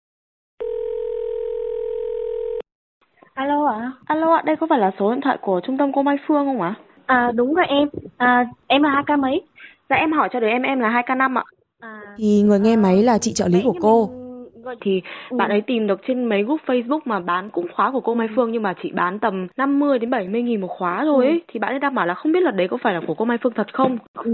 Alo 3.35 3.67
ạ? 3.67 3.93
Alo 4.05 4.35
ạ, 4.35 4.43
đây 4.47 4.57
có 4.61 4.67
phải 4.71 4.79
là 4.79 4.91
số 4.99 5.13
điện 5.13 5.21
thoại 5.25 5.39
của 5.43 5.61
trung 5.67 5.79
tâm 5.79 5.93
cô 5.95 6.03
Mai 6.03 6.17
Phương 6.29 6.47
không 6.47 6.63
ạ? 6.63 6.75
À 7.07 7.33
đúng 7.35 7.55
rồi 7.55 7.67
em. 7.69 7.89
À 8.17 8.47
em 8.67 8.83
là 8.83 8.91
hai 8.91 9.03
k 9.07 9.19
mấy? 9.19 9.43
Dạ 9.91 9.97
em 9.97 10.13
hỏi 10.13 10.29
cho 10.33 10.41
đời 10.41 10.51
em 10.51 10.63
em 10.63 10.81
là 10.81 11.03
2k5 11.07 11.39
ạ. 11.39 11.45
Thì 12.17 12.43
người 12.43 12.61
nghe 12.61 12.77
máy 12.77 13.03
là 13.03 13.19
chị 13.19 13.33
trợ 13.33 13.49
lý 13.49 13.61
của 13.65 13.75
cô. 13.81 14.11
Thì 14.81 15.03
bạn 15.31 15.51
ấy 15.51 15.61
tìm 15.61 15.87
được 15.87 16.01
trên 16.07 16.25
mấy 16.25 16.43
group 16.43 16.61
Facebook 16.67 17.01
mà 17.05 17.21
bán 17.21 17.51
cũng 17.51 17.67
khóa 17.75 17.91
của 17.91 18.01
cô 18.01 18.15
Mai 18.15 18.29
Phương 18.37 18.53
nhưng 18.53 18.63
mà 18.63 18.75
chỉ 18.83 18.91
bán 18.93 19.19
tầm 19.19 19.47
50 19.57 19.99
đến 19.99 20.11
70 20.11 20.43
nghìn 20.43 20.61
một 20.61 20.69
khóa 20.79 21.05
thôi 21.05 21.27
ấy. 21.27 21.43
Thì 21.49 21.61
bạn 21.61 21.73
ấy 21.73 21.79
đang 21.79 21.95
bảo 21.95 22.07
là 22.07 22.15
không 22.15 22.33
biết 22.33 22.43
là 22.43 22.51
đấy 22.51 22.69
có 22.71 22.77
phải 22.83 22.95
là 22.95 23.01
của 23.07 23.15
cô 23.15 23.25
Mai 23.25 23.39
Phương 23.43 23.53
thật 23.57 23.67
không? 23.73 23.99
Ừ, 24.15 24.33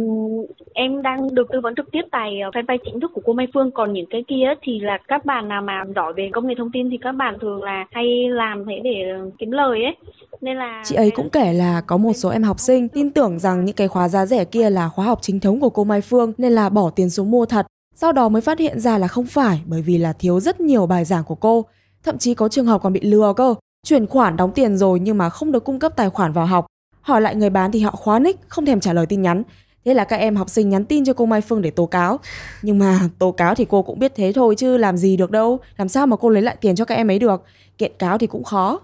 em 0.75 1.03
đang 1.03 1.35
được 1.35 1.47
tư 1.53 1.61
vấn 1.61 1.75
trực 1.75 1.91
tiếp 1.93 2.03
tại 2.11 2.41
ờ, 2.41 2.51
fanpage 2.51 2.79
chính 2.85 3.01
thức 3.01 3.11
của 3.14 3.21
cô 3.25 3.33
Mai 3.33 3.47
Phương 3.55 3.71
còn 3.71 3.93
những 3.93 4.07
cái 4.11 4.25
kia 4.29 4.55
thì 4.62 4.81
là 4.81 4.99
các 5.09 5.25
bạn 5.25 5.49
nào 5.49 5.62
mà 5.62 5.85
giỏi 5.97 6.12
về 6.12 6.31
công 6.33 6.47
nghệ 6.47 6.55
thông 6.59 6.71
tin 6.73 6.91
thì 6.91 6.97
các 6.97 7.12
bạn 7.12 7.37
thường 7.41 7.62
là 7.62 7.87
hay 7.91 8.29
làm 8.29 8.64
thế 8.69 8.81
để 8.85 8.91
kiếm 9.38 9.51
lời 9.51 9.85
ấy 9.85 9.97
nên 10.41 10.57
là 10.57 10.83
Chị 10.85 10.95
ấy 10.95 11.11
cũng 11.11 11.31
kể 11.31 11.53
là 11.53 11.83
có 11.87 11.97
một 11.97 12.12
số 12.12 12.29
em 12.29 12.43
học 12.43 12.61
sinh 12.61 12.88
tin 12.88 13.11
tưởng 13.11 13.38
rằng 13.38 13.64
những 13.64 13.77
cái 13.77 13.88
khóa 13.88 14.09
giá 14.09 14.27
rẻ 14.27 14.45
kia 14.45 14.71
là 14.71 14.88
khóa 14.88 15.05
học 15.05 15.19
chính 15.23 15.41
thống 15.41 15.61
của 15.61 15.71
cô 15.71 15.85
Mai 15.85 16.01
Phương 16.01 16.33
nên 16.38 16.53
là 16.53 16.69
bỏ 16.69 16.91
tiền 16.97 17.11
xuống 17.11 17.31
mua 17.31 17.47
thật. 17.47 17.67
Sau 18.01 18.13
đó 18.13 18.29
mới 18.29 18.43
phát 18.43 18.59
hiện 18.59 18.81
ra 18.81 18.99
là 18.99 19.09
không 19.09 19.27
phải 19.27 19.61
bởi 19.67 19.83
vì 19.83 19.99
là 19.99 20.13
thiếu 20.13 20.41
rất 20.41 20.61
nhiều 20.61 20.87
bài 20.87 21.05
giảng 21.05 21.25
của 21.25 21.35
cô. 21.35 21.65
Thậm 22.05 22.19
chí 22.19 22.35
có 22.35 22.49
trường 22.49 22.67
hợp 22.67 22.83
còn 22.83 22.93
bị 22.93 23.01
lừa 23.01 23.33
cơ. 23.37 23.55
Chuyển 23.87 24.07
khoản 24.07 24.37
đóng 24.37 24.53
tiền 24.53 24.77
rồi 24.77 25.01
nhưng 25.01 25.19
mà 25.19 25.31
không 25.31 25.53
được 25.53 25.65
cung 25.65 25.79
cấp 25.79 25.93
tài 25.97 26.11
khoản 26.11 26.33
vào 26.33 26.47
học. 26.47 26.67
Hỏi 27.01 27.21
lại 27.21 27.35
người 27.35 27.51
bán 27.51 27.73
thì 27.73 27.81
họ 27.81 27.91
khóa 27.91 28.19
nick, 28.19 28.49
không 28.49 28.67
thèm 28.67 28.81
trả 28.81 28.93
lời 28.93 29.07
tin 29.07 29.23
nhắn. 29.23 29.43
Thế 29.85 29.95
là 29.95 30.05
các 30.05 30.17
em 30.17 30.37
học 30.37 30.51
sinh 30.51 30.69
nhắn 30.69 30.85
tin 30.85 31.05
cho 31.05 31.13
cô 31.13 31.27
Mai 31.27 31.41
Phương 31.41 31.63
để 31.63 31.71
tố 31.71 31.87
cáo. 31.87 32.19
Nhưng 32.63 32.79
mà 32.79 33.01
tố 33.19 33.33
cáo 33.33 33.55
thì 33.55 33.67
cô 33.69 33.83
cũng 33.83 33.99
biết 33.99 34.13
thế 34.17 34.33
thôi 34.35 34.55
chứ 34.59 34.77
làm 34.77 34.97
gì 34.97 35.17
được 35.17 35.31
đâu. 35.31 35.59
Làm 35.77 35.89
sao 35.89 36.07
mà 36.07 36.17
cô 36.17 36.29
lấy 36.29 36.43
lại 36.43 36.57
tiền 36.61 36.77
cho 36.77 36.85
các 36.85 36.95
em 36.95 37.11
ấy 37.11 37.19
được. 37.19 37.43
Kiện 37.79 37.93
cáo 37.99 38.19
thì 38.19 38.27
cũng 38.27 38.45
khó 38.45 38.81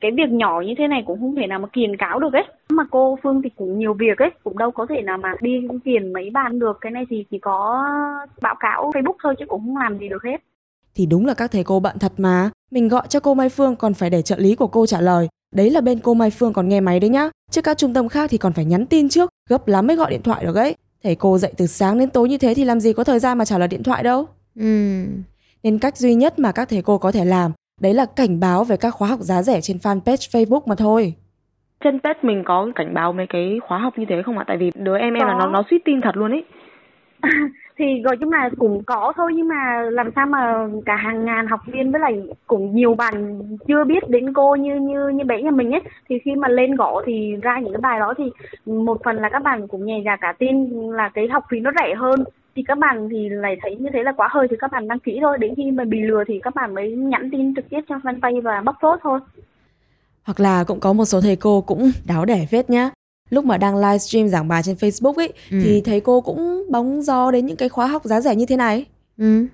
cái 0.00 0.10
việc 0.10 0.30
nhỏ 0.30 0.60
như 0.60 0.74
thế 0.78 0.88
này 0.88 1.02
cũng 1.06 1.20
không 1.20 1.34
thể 1.36 1.46
nào 1.46 1.58
mà 1.58 1.68
kiền 1.72 1.96
cáo 1.96 2.18
được 2.18 2.32
ấy 2.32 2.44
mà 2.70 2.84
cô 2.90 3.18
Phương 3.22 3.42
thì 3.42 3.50
cũng 3.56 3.78
nhiều 3.78 3.94
việc 3.94 4.18
ấy 4.18 4.30
cũng 4.44 4.58
đâu 4.58 4.70
có 4.70 4.86
thể 4.88 5.02
nào 5.02 5.18
mà 5.18 5.34
đi 5.40 5.50
kiền 5.84 6.12
mấy 6.12 6.30
bạn 6.30 6.58
được 6.58 6.78
cái 6.80 6.92
này 6.92 7.04
thì 7.10 7.24
chỉ 7.30 7.38
có 7.38 7.84
báo 8.42 8.54
cáo 8.60 8.90
Facebook 8.94 9.16
thôi 9.22 9.34
chứ 9.38 9.44
cũng 9.48 9.60
không 9.60 9.76
làm 9.76 9.98
gì 9.98 10.08
được 10.08 10.22
hết 10.24 10.36
Thì 10.94 11.06
đúng 11.06 11.26
là 11.26 11.34
các 11.34 11.50
thầy 11.50 11.64
cô 11.64 11.80
bận 11.80 11.98
thật 11.98 12.12
mà. 12.18 12.50
Mình 12.70 12.88
gọi 12.88 13.06
cho 13.08 13.20
cô 13.20 13.34
Mai 13.34 13.48
Phương 13.48 13.76
còn 13.76 13.94
phải 13.94 14.10
để 14.10 14.22
trợ 14.22 14.36
lý 14.38 14.54
của 14.54 14.66
cô 14.66 14.86
trả 14.86 15.00
lời. 15.00 15.28
Đấy 15.54 15.70
là 15.70 15.80
bên 15.80 15.98
cô 15.98 16.14
Mai 16.14 16.30
Phương 16.30 16.52
còn 16.52 16.68
nghe 16.68 16.80
máy 16.80 17.00
đấy 17.00 17.10
nhá. 17.10 17.30
Chứ 17.50 17.62
các 17.62 17.78
trung 17.78 17.94
tâm 17.94 18.08
khác 18.08 18.30
thì 18.30 18.38
còn 18.38 18.52
phải 18.52 18.64
nhắn 18.64 18.86
tin 18.86 19.08
trước, 19.08 19.30
gấp 19.50 19.68
lắm 19.68 19.86
mới 19.86 19.96
gọi 19.96 20.10
điện 20.10 20.22
thoại 20.22 20.44
được 20.44 20.56
ấy. 20.56 20.74
Thầy 21.02 21.14
cô 21.14 21.38
dạy 21.38 21.52
từ 21.56 21.66
sáng 21.66 21.98
đến 21.98 22.10
tối 22.10 22.28
như 22.28 22.38
thế 22.38 22.54
thì 22.54 22.64
làm 22.64 22.80
gì 22.80 22.92
có 22.92 23.04
thời 23.04 23.18
gian 23.18 23.38
mà 23.38 23.44
trả 23.44 23.58
lời 23.58 23.68
điện 23.68 23.82
thoại 23.82 24.02
đâu. 24.02 24.26
Ừ. 24.60 25.04
Nên 25.62 25.78
cách 25.78 25.96
duy 25.96 26.14
nhất 26.14 26.38
mà 26.38 26.52
các 26.52 26.68
thầy 26.68 26.82
cô 26.82 26.98
có 26.98 27.12
thể 27.12 27.24
làm 27.24 27.52
đấy 27.84 27.94
là 27.94 28.06
cảnh 28.16 28.40
báo 28.40 28.64
về 28.64 28.76
các 28.80 28.90
khóa 28.90 29.08
học 29.08 29.20
giá 29.20 29.42
rẻ 29.42 29.60
trên 29.60 29.76
fanpage 29.76 30.30
Facebook 30.32 30.60
mà 30.66 30.74
thôi. 30.78 31.14
Trên 31.84 32.00
page 32.00 32.20
mình 32.22 32.42
có 32.44 32.68
cảnh 32.74 32.94
báo 32.94 33.12
mấy 33.12 33.26
cái 33.28 33.58
khóa 33.68 33.78
học 33.78 33.98
như 33.98 34.04
thế 34.08 34.22
không 34.22 34.38
ạ? 34.38 34.44
Tại 34.46 34.56
vì 34.56 34.70
đứa 34.74 34.98
em 34.98 35.14
em 35.14 35.26
là 35.26 35.34
nó 35.38 35.46
nó 35.46 35.62
suýt 35.70 35.78
tin 35.84 36.00
thật 36.00 36.16
luôn 36.16 36.30
ấy. 36.30 36.44
thì 37.78 37.84
gọi 38.04 38.16
chung 38.16 38.32
là 38.32 38.50
cũng 38.58 38.82
có 38.86 39.12
thôi 39.16 39.32
nhưng 39.34 39.48
mà 39.48 39.82
làm 39.90 40.10
sao 40.16 40.26
mà 40.26 40.68
cả 40.86 40.96
hàng 40.96 41.24
ngàn 41.24 41.46
học 41.46 41.60
viên 41.66 41.92
với 41.92 42.00
lại 42.00 42.22
cũng 42.46 42.74
nhiều 42.74 42.94
bạn 42.94 43.40
chưa 43.68 43.84
biết 43.84 44.08
đến 44.08 44.32
cô 44.32 44.54
như 44.54 44.74
như 44.74 45.08
như 45.08 45.24
bé 45.24 45.42
nhà 45.42 45.50
mình 45.50 45.70
ấy 45.70 45.80
thì 46.08 46.18
khi 46.24 46.34
mà 46.34 46.48
lên 46.48 46.76
gõ 46.76 47.02
thì 47.06 47.36
ra 47.42 47.58
những 47.58 47.72
cái 47.72 47.80
bài 47.80 48.00
đó 48.00 48.14
thì 48.18 48.24
một 48.66 48.98
phần 49.04 49.16
là 49.16 49.28
các 49.28 49.42
bạn 49.42 49.68
cũng 49.68 49.86
nhẹ 49.86 50.02
dạ 50.04 50.16
cả 50.20 50.34
tin 50.38 50.70
là 50.90 51.08
cái 51.14 51.28
học 51.28 51.44
phí 51.50 51.60
nó 51.60 51.70
rẻ 51.80 51.94
hơn 51.94 52.24
thì 52.56 52.62
các 52.66 52.78
bạn 52.78 53.08
thì 53.10 53.28
lại 53.28 53.56
thấy 53.62 53.76
như 53.76 53.88
thế 53.92 54.02
là 54.02 54.12
quá 54.12 54.28
hơi 54.30 54.46
thì 54.50 54.56
các 54.60 54.72
bạn 54.72 54.88
đăng 54.88 54.98
ký 54.98 55.18
thôi 55.22 55.38
đến 55.38 55.54
khi 55.56 55.70
mà 55.70 55.84
bị 55.84 56.00
lừa 56.00 56.24
thì 56.28 56.40
các 56.42 56.54
bạn 56.54 56.74
mới 56.74 56.90
nhắn 56.92 57.28
tin 57.32 57.54
trực 57.54 57.68
tiếp 57.70 57.80
cho 57.88 57.96
fanpage 57.96 58.42
và 58.42 58.62
bóc 58.64 58.76
phốt 58.82 58.98
thôi 59.02 59.20
Hoặc 60.26 60.40
là 60.40 60.64
cũng 60.64 60.80
có 60.80 60.92
một 60.92 61.04
số 61.04 61.20
thầy 61.20 61.36
cô 61.36 61.60
cũng 61.60 61.90
đáo 62.06 62.24
đẻ 62.24 62.46
phết 62.50 62.70
nhá. 62.70 62.90
Lúc 63.30 63.44
mà 63.44 63.58
đang 63.58 63.76
livestream 63.76 64.28
giảng 64.28 64.48
bài 64.48 64.62
trên 64.64 64.76
Facebook 64.76 65.14
ấy 65.16 65.32
Ừ. 65.50 65.58
thì 65.62 65.82
thầy 65.84 66.00
cô 66.00 66.20
cũng 66.20 66.62
bóng 66.70 67.02
gió 67.02 67.30
đến 67.30 67.46
những 67.46 67.56
cái 67.56 67.68
khóa 67.68 67.86
học 67.86 68.04
giá 68.04 68.20
rẻ 68.20 68.34
như 68.36 68.46
thế 68.46 68.56
này. 68.56 68.84
Ừ. 69.18 69.46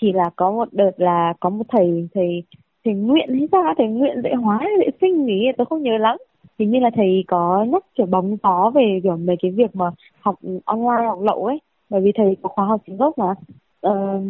thì 0.00 0.12
là 0.12 0.30
có 0.36 0.50
một 0.52 0.68
đợt 0.72 0.90
là 0.96 1.34
có 1.40 1.50
một 1.50 1.64
thầy 1.68 2.08
thầy 2.14 2.42
thầy 2.84 2.94
nguyện 2.94 3.28
hay 3.38 3.48
sao 3.52 3.74
thầy 3.78 3.86
nguyện 3.86 4.20
dạy 4.24 4.34
hóa 4.34 4.58
hay 4.60 4.70
dạy 4.78 4.90
sinh 5.00 5.26
ý 5.26 5.34
tôi 5.58 5.66
không 5.70 5.82
nhớ 5.82 5.98
lắm 5.98 6.16
hình 6.58 6.70
như 6.70 6.78
là 6.80 6.90
thầy 6.96 7.24
có 7.28 7.64
nhắc 7.68 7.82
kiểu 7.98 8.06
bóng 8.06 8.36
gió 8.42 8.70
về 8.74 9.00
kiểu 9.02 9.16
mấy 9.16 9.36
cái 9.42 9.50
việc 9.50 9.76
mà 9.76 9.84
học 10.20 10.34
online 10.64 11.06
học 11.06 11.18
lậu 11.22 11.44
ấy 11.46 11.58
bởi 11.90 12.00
vì 12.00 12.12
thầy 12.16 12.36
có 12.42 12.48
khóa 12.48 12.64
học 12.64 12.80
chính 12.86 12.96
gốc 12.96 13.18
mà 13.18 13.34
Ờ, 13.80 14.20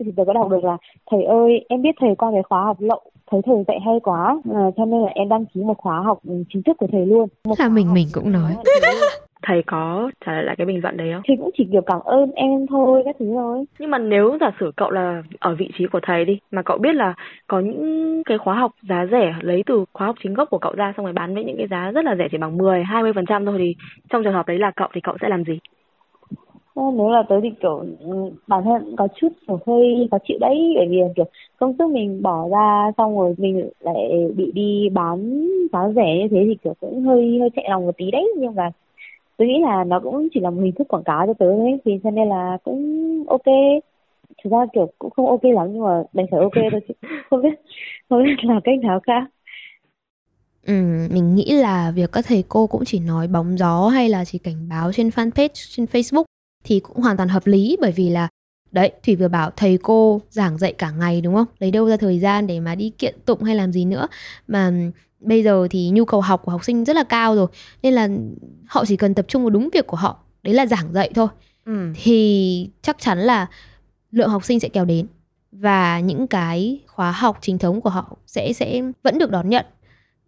thì 0.00 0.12
tôi 0.16 0.26
có 0.26 0.32
đọc 0.32 0.50
được 0.50 0.64
là 0.64 0.76
thầy 1.10 1.24
ơi 1.24 1.64
em 1.68 1.82
biết 1.82 1.90
thầy 2.00 2.14
qua 2.18 2.30
cái 2.32 2.42
khóa 2.42 2.64
học 2.64 2.76
lậu 2.80 3.02
thấy 3.30 3.40
thầy 3.46 3.64
dạy 3.68 3.78
hay 3.86 4.00
quá 4.02 4.36
ờ, 4.50 4.70
cho 4.76 4.84
nên 4.84 5.00
là 5.02 5.08
em 5.14 5.28
đăng 5.28 5.46
ký 5.46 5.60
một 5.60 5.78
khóa 5.78 6.00
học 6.00 6.18
chính 6.48 6.62
thức 6.62 6.76
của 6.78 6.86
thầy 6.92 7.06
luôn 7.06 7.28
một 7.44 7.54
Là 7.58 7.68
mình 7.68 7.94
mình 7.94 8.06
cũng 8.12 8.32
nói. 8.32 8.54
Thầy 9.42 9.62
có 9.66 10.10
trả 10.26 10.32
lời 10.32 10.44
lại 10.44 10.54
cái 10.58 10.66
bình 10.66 10.80
luận 10.82 10.96
đấy 10.96 11.10
không? 11.12 11.22
thì 11.28 11.34
cũng 11.36 11.50
chỉ 11.58 11.68
kiểu 11.72 11.80
cảm 11.82 12.00
ơn 12.00 12.30
em 12.30 12.66
thôi 12.66 13.02
các 13.04 13.16
thứ 13.18 13.26
thôi 13.34 13.64
Nhưng 13.78 13.90
mà 13.90 13.98
nếu 13.98 14.38
giả 14.40 14.50
sử 14.60 14.72
cậu 14.76 14.90
là 14.90 15.22
ở 15.38 15.54
vị 15.54 15.70
trí 15.78 15.86
của 15.92 16.00
thầy 16.02 16.24
đi 16.24 16.38
mà 16.50 16.62
cậu 16.62 16.78
biết 16.78 16.94
là 16.94 17.14
có 17.46 17.60
những 17.60 18.22
cái 18.26 18.38
khóa 18.38 18.54
học 18.54 18.70
giá 18.88 19.06
rẻ 19.10 19.34
lấy 19.40 19.62
từ 19.66 19.84
khóa 19.92 20.06
học 20.06 20.16
chính 20.22 20.34
gốc 20.34 20.50
của 20.50 20.58
cậu 20.58 20.72
ra 20.74 20.92
xong 20.96 21.06
rồi 21.06 21.12
bán 21.12 21.34
với 21.34 21.44
những 21.44 21.56
cái 21.56 21.66
giá 21.70 21.90
rất 21.90 22.04
là 22.04 22.16
rẻ 22.16 22.28
chỉ 22.30 22.38
bằng 22.38 22.58
10, 22.58 22.82
20% 22.82 23.46
thôi 23.46 23.54
thì 23.58 23.74
trong 24.10 24.24
trường 24.24 24.32
hợp 24.32 24.46
đấy 24.46 24.58
là 24.58 24.70
cậu 24.76 24.88
thì 24.94 25.00
cậu 25.00 25.16
sẽ 25.20 25.28
làm 25.28 25.44
gì? 25.44 25.58
Nếu 26.96 27.08
là 27.08 27.22
tớ 27.28 27.40
thì 27.42 27.50
kiểu 27.62 27.84
ừ, 28.00 28.30
bản 28.46 28.64
thân 28.64 28.96
có 28.96 29.08
chút 29.16 29.28
kiểu 29.48 29.58
hơi 29.66 30.08
khó 30.10 30.18
chịu 30.28 30.38
đấy 30.40 30.72
bởi 30.76 30.86
vì 30.90 30.96
là 31.00 31.08
kiểu 31.16 31.24
công 31.58 31.74
sức 31.78 31.90
mình 31.90 32.22
bỏ 32.22 32.48
ra 32.48 32.92
xong 32.98 33.18
rồi 33.18 33.34
mình 33.38 33.68
lại 33.80 33.96
bị 34.36 34.52
đi 34.54 34.88
bán 34.92 35.46
giá 35.72 35.88
rẻ 35.96 36.18
như 36.18 36.28
thế 36.30 36.44
thì 36.46 36.56
kiểu 36.64 36.74
cũng 36.80 37.02
hơi 37.02 37.38
hơi 37.40 37.50
chạy 37.56 37.64
lòng 37.70 37.86
một 37.86 37.96
tí 37.96 38.10
đấy. 38.10 38.34
Nhưng 38.38 38.54
mà 38.54 38.70
tôi 39.38 39.48
nghĩ 39.48 39.54
là 39.62 39.84
nó 39.84 40.00
cũng 40.00 40.28
chỉ 40.34 40.40
là 40.40 40.50
một 40.50 40.60
hình 40.62 40.72
thức 40.72 40.88
quảng 40.88 41.04
cáo 41.04 41.26
cho 41.26 41.34
tớ 41.34 41.46
đấy 41.58 41.78
thì 41.84 42.00
cho 42.04 42.10
nên 42.10 42.28
là 42.28 42.58
cũng 42.64 43.24
ok. 43.28 43.46
Thực 44.44 44.50
ra 44.50 44.58
kiểu 44.72 44.90
cũng 44.98 45.10
không 45.10 45.26
ok 45.28 45.44
lắm 45.44 45.68
nhưng 45.72 45.82
mà 45.84 46.02
đành 46.12 46.26
phải 46.30 46.40
ok 46.40 46.54
thôi 46.72 46.80
chứ 46.88 46.94
không 47.30 47.42
biết 47.42 47.50
không 48.08 48.24
biết 48.24 48.30
làm 48.42 48.60
cách 48.64 48.78
nào 48.82 49.00
khác. 49.00 49.22
Ừ, 50.66 50.74
mình 51.10 51.34
nghĩ 51.34 51.52
là 51.52 51.90
việc 51.90 52.12
các 52.12 52.24
thầy 52.28 52.44
cô 52.48 52.66
cũng 52.66 52.84
chỉ 52.84 52.98
nói 53.00 53.28
bóng 53.28 53.58
gió 53.58 53.88
hay 53.88 54.08
là 54.08 54.24
chỉ 54.24 54.38
cảnh 54.38 54.68
báo 54.68 54.92
trên 54.92 55.08
fanpage 55.08 55.48
trên 55.76 55.86
Facebook 55.86 56.24
thì 56.68 56.80
cũng 56.80 56.96
hoàn 56.96 57.16
toàn 57.16 57.28
hợp 57.28 57.46
lý 57.46 57.76
bởi 57.80 57.92
vì 57.92 58.10
là 58.10 58.28
đấy 58.72 58.92
Thủy 59.04 59.16
vừa 59.16 59.28
bảo 59.28 59.50
thầy 59.56 59.78
cô 59.82 60.20
giảng 60.30 60.58
dạy 60.58 60.72
cả 60.72 60.90
ngày 60.90 61.20
đúng 61.20 61.34
không? 61.34 61.46
Lấy 61.58 61.70
đâu 61.70 61.88
ra 61.88 61.96
thời 61.96 62.18
gian 62.18 62.46
để 62.46 62.60
mà 62.60 62.74
đi 62.74 62.90
kiện 62.98 63.14
tụng 63.24 63.42
hay 63.42 63.56
làm 63.56 63.72
gì 63.72 63.84
nữa 63.84 64.08
mà 64.48 64.72
bây 65.20 65.42
giờ 65.42 65.68
thì 65.70 65.90
nhu 65.90 66.04
cầu 66.04 66.20
học 66.20 66.42
của 66.44 66.52
học 66.52 66.64
sinh 66.64 66.84
rất 66.84 66.96
là 66.96 67.04
cao 67.04 67.34
rồi 67.34 67.46
nên 67.82 67.94
là 67.94 68.08
họ 68.66 68.84
chỉ 68.84 68.96
cần 68.96 69.14
tập 69.14 69.24
trung 69.28 69.42
vào 69.42 69.50
đúng 69.50 69.68
việc 69.72 69.86
của 69.86 69.96
họ 69.96 70.18
đấy 70.42 70.54
là 70.54 70.66
giảng 70.66 70.92
dạy 70.92 71.10
thôi 71.14 71.28
Ừ. 71.64 71.92
thì 72.02 72.70
chắc 72.82 72.96
chắn 73.00 73.18
là 73.18 73.46
lượng 74.10 74.28
học 74.28 74.44
sinh 74.44 74.60
sẽ 74.60 74.68
kéo 74.68 74.84
đến 74.84 75.06
và 75.52 76.00
những 76.00 76.26
cái 76.26 76.80
khóa 76.86 77.12
học 77.12 77.38
chính 77.40 77.58
thống 77.58 77.80
của 77.80 77.90
họ 77.90 78.16
sẽ 78.26 78.52
sẽ 78.52 78.82
vẫn 79.02 79.18
được 79.18 79.30
đón 79.30 79.48
nhận 79.48 79.66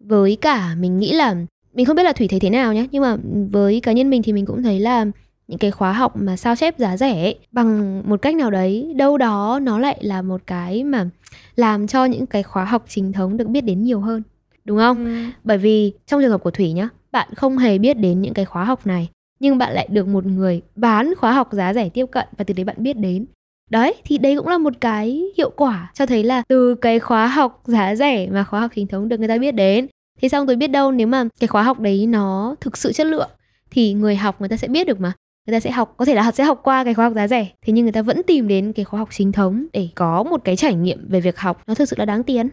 với 0.00 0.36
cả 0.40 0.74
mình 0.78 0.98
nghĩ 0.98 1.12
là 1.12 1.36
mình 1.74 1.86
không 1.86 1.96
biết 1.96 2.02
là 2.02 2.12
thủy 2.12 2.28
thấy 2.28 2.40
thế 2.40 2.50
nào 2.50 2.74
nhé 2.74 2.86
nhưng 2.92 3.02
mà 3.02 3.16
với 3.50 3.80
cá 3.80 3.92
nhân 3.92 4.10
mình 4.10 4.22
thì 4.22 4.32
mình 4.32 4.46
cũng 4.46 4.62
thấy 4.62 4.80
là 4.80 5.06
những 5.50 5.58
cái 5.58 5.70
khóa 5.70 5.92
học 5.92 6.16
mà 6.16 6.36
sao 6.36 6.56
chép 6.56 6.78
giá 6.78 6.96
rẻ 6.96 7.22
ấy, 7.22 7.38
bằng 7.52 8.02
một 8.08 8.22
cách 8.22 8.34
nào 8.34 8.50
đấy 8.50 8.92
đâu 8.96 9.18
đó 9.18 9.58
nó 9.62 9.78
lại 9.78 9.98
là 10.00 10.22
một 10.22 10.40
cái 10.46 10.84
mà 10.84 11.08
làm 11.56 11.86
cho 11.86 12.04
những 12.04 12.26
cái 12.26 12.42
khóa 12.42 12.64
học 12.64 12.84
chính 12.88 13.12
thống 13.12 13.36
được 13.36 13.48
biết 13.48 13.60
đến 13.60 13.84
nhiều 13.84 14.00
hơn 14.00 14.22
đúng 14.64 14.78
không? 14.78 15.30
Bởi 15.44 15.58
vì 15.58 15.92
trong 16.06 16.20
trường 16.20 16.30
hợp 16.30 16.42
của 16.42 16.50
thủy 16.50 16.72
nhá 16.72 16.88
bạn 17.12 17.28
không 17.36 17.58
hề 17.58 17.78
biết 17.78 17.94
đến 17.94 18.20
những 18.20 18.34
cái 18.34 18.44
khóa 18.44 18.64
học 18.64 18.86
này 18.86 19.08
nhưng 19.40 19.58
bạn 19.58 19.74
lại 19.74 19.88
được 19.90 20.08
một 20.08 20.26
người 20.26 20.62
bán 20.76 21.14
khóa 21.14 21.32
học 21.32 21.48
giá 21.52 21.74
rẻ 21.74 21.88
tiếp 21.88 22.06
cận 22.06 22.26
và 22.38 22.44
từ 22.44 22.54
đấy 22.54 22.64
bạn 22.64 22.76
biết 22.78 22.96
đến. 22.96 23.26
Đấy 23.70 23.94
thì 24.04 24.18
đấy 24.18 24.36
cũng 24.36 24.48
là 24.48 24.58
một 24.58 24.72
cái 24.80 25.24
hiệu 25.36 25.50
quả 25.56 25.90
cho 25.94 26.06
thấy 26.06 26.24
là 26.24 26.42
từ 26.48 26.74
cái 26.74 26.98
khóa 26.98 27.26
học 27.26 27.62
giá 27.66 27.94
rẻ 27.94 28.28
mà 28.30 28.44
khóa 28.44 28.60
học 28.60 28.70
chính 28.74 28.86
thống 28.86 29.08
được 29.08 29.18
người 29.18 29.28
ta 29.28 29.38
biết 29.38 29.52
đến. 29.52 29.86
Thế 30.22 30.28
xong 30.28 30.46
tôi 30.46 30.56
biết 30.56 30.68
đâu 30.68 30.92
nếu 30.92 31.06
mà 31.06 31.24
cái 31.40 31.48
khóa 31.48 31.62
học 31.62 31.80
đấy 31.80 32.06
nó 32.06 32.54
thực 32.60 32.76
sự 32.76 32.92
chất 32.92 33.06
lượng 33.06 33.30
thì 33.70 33.92
người 33.92 34.16
học 34.16 34.40
người 34.40 34.48
ta 34.48 34.56
sẽ 34.56 34.68
biết 34.68 34.86
được 34.86 35.00
mà 35.00 35.12
người 35.50 35.56
ta 35.56 35.60
sẽ 35.60 35.70
học 35.70 35.94
có 35.96 36.04
thể 36.04 36.14
là 36.14 36.22
họ 36.22 36.30
sẽ 36.30 36.44
học 36.44 36.60
qua 36.64 36.84
cái 36.84 36.94
khóa 36.94 37.04
học 37.04 37.14
giá 37.14 37.28
rẻ 37.28 37.46
thế 37.66 37.72
nhưng 37.72 37.84
người 37.84 37.92
ta 37.92 38.02
vẫn 38.02 38.22
tìm 38.26 38.48
đến 38.48 38.72
cái 38.72 38.84
khóa 38.84 38.98
học 38.98 39.08
chính 39.12 39.32
thống 39.32 39.66
để 39.72 39.88
có 39.94 40.22
một 40.22 40.40
cái 40.44 40.56
trải 40.56 40.74
nghiệm 40.74 41.08
về 41.08 41.20
việc 41.20 41.38
học 41.38 41.62
nó 41.66 41.74
thực 41.74 41.88
sự 41.88 41.96
là 41.98 42.04
đáng 42.04 42.22
tiền 42.22 42.48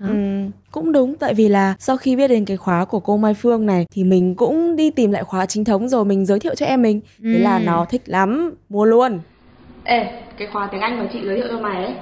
Đó. 0.00 0.06
Ừ, 0.08 0.14
cũng 0.72 0.92
đúng 0.92 1.16
tại 1.16 1.34
vì 1.34 1.48
là 1.48 1.74
sau 1.78 1.96
khi 1.96 2.16
biết 2.16 2.28
đến 2.28 2.44
cái 2.44 2.56
khóa 2.56 2.84
của 2.84 3.00
cô 3.00 3.16
Mai 3.16 3.34
Phương 3.34 3.66
này 3.66 3.86
thì 3.94 4.04
mình 4.04 4.34
cũng 4.34 4.76
đi 4.76 4.90
tìm 4.90 5.10
lại 5.12 5.24
khóa 5.24 5.46
chính 5.46 5.64
thống 5.64 5.88
rồi 5.88 6.04
mình 6.04 6.26
giới 6.26 6.40
thiệu 6.40 6.54
cho 6.54 6.66
em 6.66 6.82
mình 6.82 7.00
thế 7.22 7.38
là 7.38 7.56
Ừ. 7.58 7.62
nó 7.64 7.84
thích 7.84 8.02
lắm 8.06 8.54
mua 8.68 8.84
luôn 8.84 9.20
Ê, 9.84 10.06
cái 10.38 10.48
khóa 10.52 10.68
tiếng 10.72 10.80
Anh 10.80 10.98
mà 10.98 11.06
chị 11.12 11.18
giới 11.24 11.36
thiệu 11.36 11.46
cho 11.50 11.58
mày 11.58 11.84
ấy, 11.84 11.94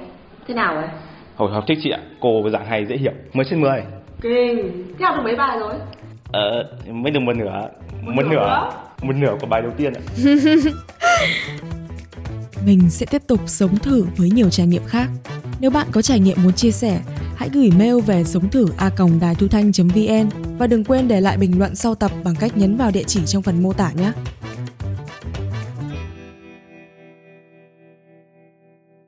thế 0.47 0.53
nào 0.53 0.75
ấy? 0.75 0.87
Hồi 1.35 1.51
học 1.51 1.63
thích 1.67 1.77
chị 1.83 1.89
ạ, 1.89 1.99
cô 2.19 2.49
giảng 2.53 2.65
hay 2.65 2.85
dễ 2.85 2.97
hiểu, 2.97 3.11
10 3.33 3.45
trên 3.49 3.61
10 3.61 3.83
Kinh, 4.21 4.83
thế 4.99 5.05
học 5.05 5.15
được 5.17 5.23
mấy 5.23 5.35
bài 5.35 5.59
rồi? 5.59 5.73
Ờ, 6.31 6.63
mới 6.91 7.11
được 7.11 7.19
một 7.19 7.35
nửa 7.35 7.67
Một, 8.01 8.21
nửa 8.25 8.29
nửa, 8.29 8.35
nữa? 8.35 8.69
Một 9.03 9.15
nửa 9.15 9.35
của 9.41 9.47
bài 9.47 9.61
đầu 9.61 9.71
tiên 9.77 9.93
ạ 9.93 10.01
Mình 12.65 12.89
sẽ 12.89 13.05
tiếp 13.05 13.21
tục 13.27 13.39
sống 13.45 13.77
thử 13.77 14.05
với 14.17 14.29
nhiều 14.29 14.49
trải 14.49 14.67
nghiệm 14.67 14.83
khác. 14.85 15.09
Nếu 15.59 15.71
bạn 15.71 15.87
có 15.91 16.01
trải 16.01 16.19
nghiệm 16.19 16.43
muốn 16.43 16.53
chia 16.53 16.71
sẻ, 16.71 17.01
hãy 17.35 17.49
gửi 17.53 17.71
mail 17.79 17.99
về 17.99 18.23
sống 18.23 18.49
thử 18.49 18.67
a 18.77 18.89
đài 19.21 19.35
thu 19.35 19.47
thanh.vn 19.47 20.29
và 20.57 20.67
đừng 20.67 20.83
quên 20.83 21.07
để 21.07 21.21
lại 21.21 21.37
bình 21.37 21.59
luận 21.59 21.75
sau 21.75 21.95
tập 21.95 22.11
bằng 22.23 22.35
cách 22.39 22.57
nhấn 22.57 22.77
vào 22.77 22.91
địa 22.91 23.03
chỉ 23.03 23.21
trong 23.25 23.43
phần 23.43 23.63
mô 23.63 23.73
tả 23.73 23.91
nhé. 23.91 24.11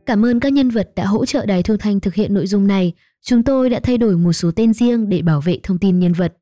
Cảm 0.06 0.26
ơn 0.26 0.40
các 0.40 0.54
nhân 0.54 0.70
vật 0.70 0.90
đã 0.96 1.06
hỗ 1.06 1.26
trợ 1.26 1.46
Đài 1.46 1.64
Thu 1.64 1.78
Thanh 1.78 2.00
thực 2.00 2.14
hiện 2.14 2.34
nội 2.34 2.48
dung 2.48 2.68
này. 2.68 2.94
Chúng 3.22 3.44
tôi 3.44 3.70
đã 3.70 3.80
thay 3.80 3.98
đổi 3.98 4.18
một 4.18 4.34
số 4.34 4.52
tên 4.56 4.74
riêng 4.74 5.10
để 5.10 5.22
bảo 5.22 5.42
vệ 5.42 5.60
thông 5.64 5.80
tin 5.80 6.00
nhân 6.00 6.14
vật. 6.14 6.34